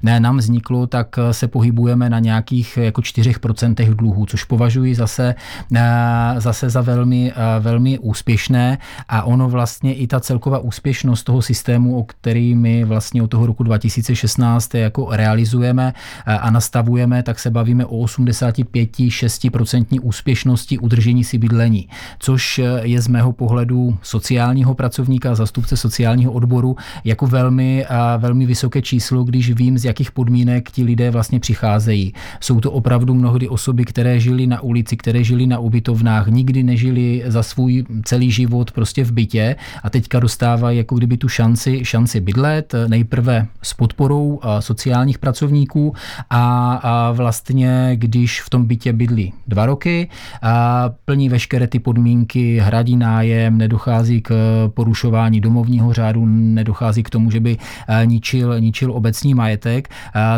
ne, 0.03 0.20
nám 0.20 0.37
vzniklo, 0.37 0.87
tak 0.87 1.18
eh, 1.18 1.33
se 1.33 1.49
pohybujeme 1.49 2.11
na 2.11 2.18
nějakých 2.18 2.77
jako 2.77 3.01
4% 3.01 3.94
dluhů, 3.94 4.27
což 4.27 4.44
považuji 4.44 4.94
zase, 4.94 5.35
eh, 5.75 6.35
zase 6.38 6.70
za 6.70 6.81
velmi, 6.81 7.33
eh, 7.33 7.35
velmi 7.61 7.99
úspěšné. 7.99 8.79
A 9.09 9.22
ono 9.22 9.49
vlastně 9.49 9.94
i 9.94 10.07
ta 10.07 10.20
celková 10.20 10.59
úspěšnost 10.59 11.22
toho 11.22 11.42
systému, 11.42 11.99
o 11.99 12.05
který 12.05 12.55
my 12.55 12.85
vlastně 12.85 13.22
od 13.22 13.31
toho 13.31 13.46
roku 13.46 13.62
2016 13.62 14.75
jako 14.75 15.09
realizujeme 15.11 15.92
a 16.27 16.51
nastavujeme, 16.51 17.22
tak 17.22 17.38
se 17.38 17.51
bavíme 17.51 17.87
o 17.87 17.96
85-6% 17.96 19.99
úspěšnosti 20.03 20.79
udržení 20.79 21.25
si 21.25 21.38
bydlení, 21.38 21.88
což 22.18 22.61
je 22.83 23.01
z 23.01 23.09
mého 23.09 23.33
pohledu 23.33 23.99
sociálního 24.03 24.75
pracovníka, 24.75 25.35
zastupce 25.35 25.77
sociálního 25.77 26.33
odboru 26.33 26.77
jako 27.05 27.27
velmi, 27.27 27.87
velmi 28.18 28.46
vysoké 28.46 28.83
číslo, 28.83 29.25
když 29.27 29.53
vím, 29.53 29.79
z 29.79 29.85
jakých 29.85 30.11
podmínek 30.12 30.71
ti 30.71 30.85
lidé 30.85 31.11
vlastně 31.11 31.41
přicházejí. 31.41 32.12
Jsou 32.41 32.61
to 32.61 32.73
opravdu 32.73 33.15
mnohdy 33.15 33.49
osoby, 33.49 33.85
které 33.85 34.21
žili 34.21 34.47
na 34.47 34.61
ulici, 34.61 34.97
které 34.97 35.25
žili 35.25 35.47
na 35.47 35.59
ubytovnách, 35.59 36.27
nikdy 36.27 36.62
nežili 36.62 37.23
za 37.27 37.43
svůj 37.43 37.85
celý 38.05 38.31
život 38.31 38.71
prostě 38.71 39.05
v 39.05 39.12
bytě 39.12 39.57
a 39.83 39.91
teďka 39.91 40.21
dostávají 40.21 40.79
jako 40.79 40.95
kdyby 40.95 41.17
tu 41.17 41.29
šanci, 41.29 41.85
šanci 41.85 42.21
bydlet, 42.21 42.75
nejprve 42.89 43.47
s 43.62 43.75
podporou 43.75 44.41
sociálních 44.61 45.19
pracovníků 45.19 45.95
a, 46.31 46.75
a 46.83 47.12
vlastně, 47.12 47.91
když 47.95 48.43
v 48.43 48.51
tom 48.51 48.65
bytě 48.65 48.93
bydlí 48.93 49.33
dva 49.47 49.67
roky, 49.67 50.09
a 50.43 50.91
plní 51.05 51.29
veškeré 51.29 51.67
ty 51.67 51.79
podmínky, 51.79 52.59
hradí 52.59 52.97
nájem, 52.97 53.59
nedochází 53.59 54.21
k 54.23 54.33
porušování 54.75 55.41
domovního 55.41 55.93
řádu, 55.93 56.27
nedochází 56.27 57.03
k 57.03 57.11
tomu, 57.11 57.31
že 57.31 57.41
by 57.41 57.57
ničil, 58.05 58.61
ničil 58.61 58.93
obecní 59.16 59.35
majetek, 59.35 59.88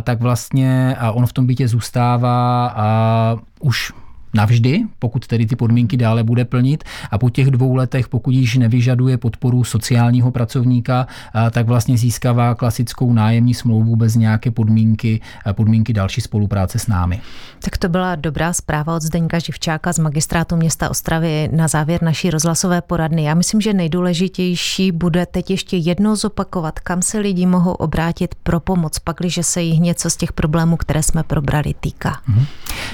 tak 0.03 0.21
vlastně 0.21 0.97
on 1.13 1.27
v 1.27 1.33
tom 1.33 1.47
bytě 1.47 1.69
zůstává 1.69 2.67
a 2.77 3.37
už 3.61 3.93
navždy, 4.35 4.83
pokud 4.99 5.27
tedy 5.27 5.47
ty 5.47 5.57
podmínky 5.57 5.97
dále 5.97 6.25
bude 6.25 6.45
plnit 6.45 6.85
a 7.11 7.19
po 7.19 7.31
těch 7.31 7.51
dvou 7.51 7.75
letech, 7.75 8.09
pokud 8.09 8.31
již 8.31 8.57
nevyžaduje 8.57 9.19
podporu 9.19 9.65
sociálního 9.65 10.31
pracovníka, 10.31 11.07
tak 11.51 11.67
vlastně 11.67 11.99
získává 11.99 12.55
klasickou 12.55 13.13
nájemní 13.13 13.55
smlouvu 13.55 13.97
bez 13.97 14.15
nějaké 14.15 14.51
podmínky, 14.51 15.21
podmínky 15.53 15.93
další 15.93 16.21
spolupráce 16.21 16.79
s 16.79 16.87
námi. 16.87 17.21
Tak 17.61 17.79
to 17.79 17.89
byla 17.89 18.15
dobrá 18.15 18.53
zpráva 18.53 18.97
od 18.97 19.03
Zdeňka 19.03 19.39
Živčáka 19.39 19.93
z 19.93 19.99
magistrátu 19.99 20.57
města 20.57 20.91
Ostravy 20.91 21.49
na 21.53 21.69
závěr 21.69 22.03
naší 22.03 22.31
rozhlasové 22.31 22.83
poradny. 22.83 23.25
Já 23.25 23.35
myslím, 23.35 23.61
že 23.61 23.73
nejdůležitější 23.73 24.93
bude 24.93 25.27
teď 25.27 25.51
ještě 25.51 25.77
jednou 25.77 26.17
zopakovat, 26.17 26.81
kam 26.81 27.03
se 27.03 27.19
lidi 27.19 27.47
mohou 27.47 27.73
obrátit 27.73 28.35
pro 28.35 28.61
pomoc, 28.61 28.99
pakliže 28.99 29.43
se 29.43 29.63
jich 29.63 29.81
něco 29.81 30.11
z 30.11 30.17
těch 30.17 30.33
problémů, 30.33 30.77
které 30.77 31.03
jsme 31.03 31.23
probrali, 31.23 31.75
týká. 31.81 32.21
Mhm. 32.29 32.45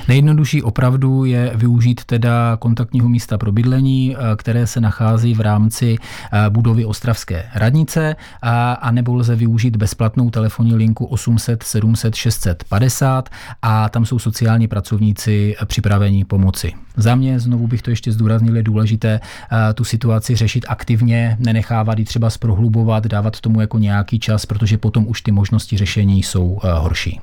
Nejjednodušší 0.09 0.63
opravdu 0.63 1.25
je 1.25 1.34
využít 1.55 2.05
teda 2.05 2.57
kontaktního 2.57 3.09
místa 3.09 3.39
pro 3.39 3.53
bydlení, 3.53 4.17
eh, 4.17 4.37
které 4.37 4.67
se 4.67 4.81
nachází 4.81 5.35
v 5.35 5.41
rámci 5.41 5.97
eh, 5.97 6.51
budovy 6.51 6.85
Ostravské 6.85 7.45
radnice, 7.55 8.17
a 8.81 8.91
nebo 8.91 9.15
lze 9.15 9.37
využít 9.37 9.77
bezplatnou 9.77 10.31
telefonní 10.31 10.75
linku 10.75 11.05
800 11.05 11.63
700 11.63 12.15
650 12.15 13.29
a 13.63 13.89
tam 13.89 14.07
jsou 14.07 14.19
sociální 14.19 14.69
pracovníci 14.69 15.57
připraveni 15.65 16.25
pomoci. 16.25 16.73
Za 16.97 17.15
mě, 17.15 17.41
znovu 17.41 17.67
bych 17.67 17.83
to 17.83 17.91
ještě 17.91 18.13
zdůraznil, 18.13 18.57
je 18.57 18.63
důležité 18.63 19.21
eh, 19.21 19.75
tu 19.75 19.85
situaci 19.85 20.37
řešit 20.37 20.65
aktivně, 20.69 21.37
nenechávat 21.41 21.99
ji 21.99 22.05
třeba 22.05 22.31
zprohlubovat, 22.31 23.07
dávat 23.07 23.41
tomu 23.41 23.61
jako 23.61 23.79
nějaký 23.79 24.19
čas, 24.19 24.47
protože 24.47 24.79
potom 24.79 25.09
už 25.09 25.23
ty 25.23 25.33
možnosti 25.33 25.77
řešení 25.77 26.23
jsou 26.23 26.59
horší. 26.63 27.21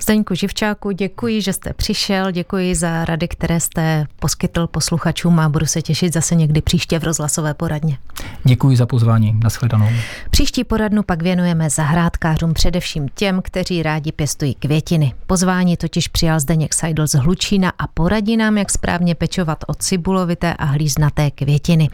Zdeňku 0.00 0.34
Živčáku, 0.34 0.90
děkuji, 0.90 1.42
že 1.42 1.52
jste 1.52 1.72
přišel, 1.72 2.30
děkuji 2.30 2.74
za 2.74 3.04
rady, 3.04 3.28
které 3.30 3.60
jste 3.60 4.06
poskytl 4.18 4.66
posluchačům 4.66 5.38
a 5.38 5.48
budu 5.48 5.66
se 5.66 5.82
těšit 5.82 6.12
zase 6.12 6.34
někdy 6.34 6.62
příště 6.62 6.98
v 6.98 7.04
rozhlasové 7.04 7.54
poradně. 7.54 7.98
Děkuji 8.44 8.76
za 8.76 8.86
pozvání, 8.86 9.40
nashledanou. 9.42 9.88
Příští 10.30 10.64
poradnu 10.64 11.02
pak 11.02 11.22
věnujeme 11.22 11.70
zahrádkářům, 11.70 12.54
především 12.54 13.08
těm, 13.14 13.42
kteří 13.44 13.82
rádi 13.82 14.12
pěstují 14.12 14.54
květiny. 14.54 15.14
Pozvání 15.26 15.76
totiž 15.76 16.08
přijal 16.08 16.40
Zdeněk 16.40 16.74
Seidl 16.74 17.06
z 17.06 17.14
Hlučína 17.14 17.72
a 17.78 17.86
poradí 17.86 18.36
nám, 18.36 18.58
jak 18.58 18.70
správně 18.70 19.14
pečovat 19.14 19.64
od 19.66 19.82
cibulovité 19.82 20.54
a 20.54 20.64
hlíznaté 20.64 21.30
květiny. 21.30 21.88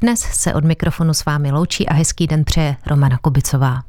Dnes 0.00 0.20
se 0.20 0.54
od 0.54 0.64
mikrofonu 0.64 1.14
s 1.14 1.24
vámi 1.24 1.52
loučí 1.52 1.88
a 1.88 1.94
hezký 1.94 2.26
den 2.26 2.44
přeje 2.44 2.76
Romana 2.86 3.18
Kubicová. 3.18 3.82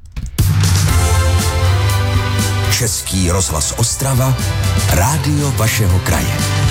Český 2.77 3.31
rozhlas 3.31 3.73
Ostrava, 3.77 4.33
rádio 4.93 5.51
vašeho 5.51 5.99
kraje. 5.99 6.62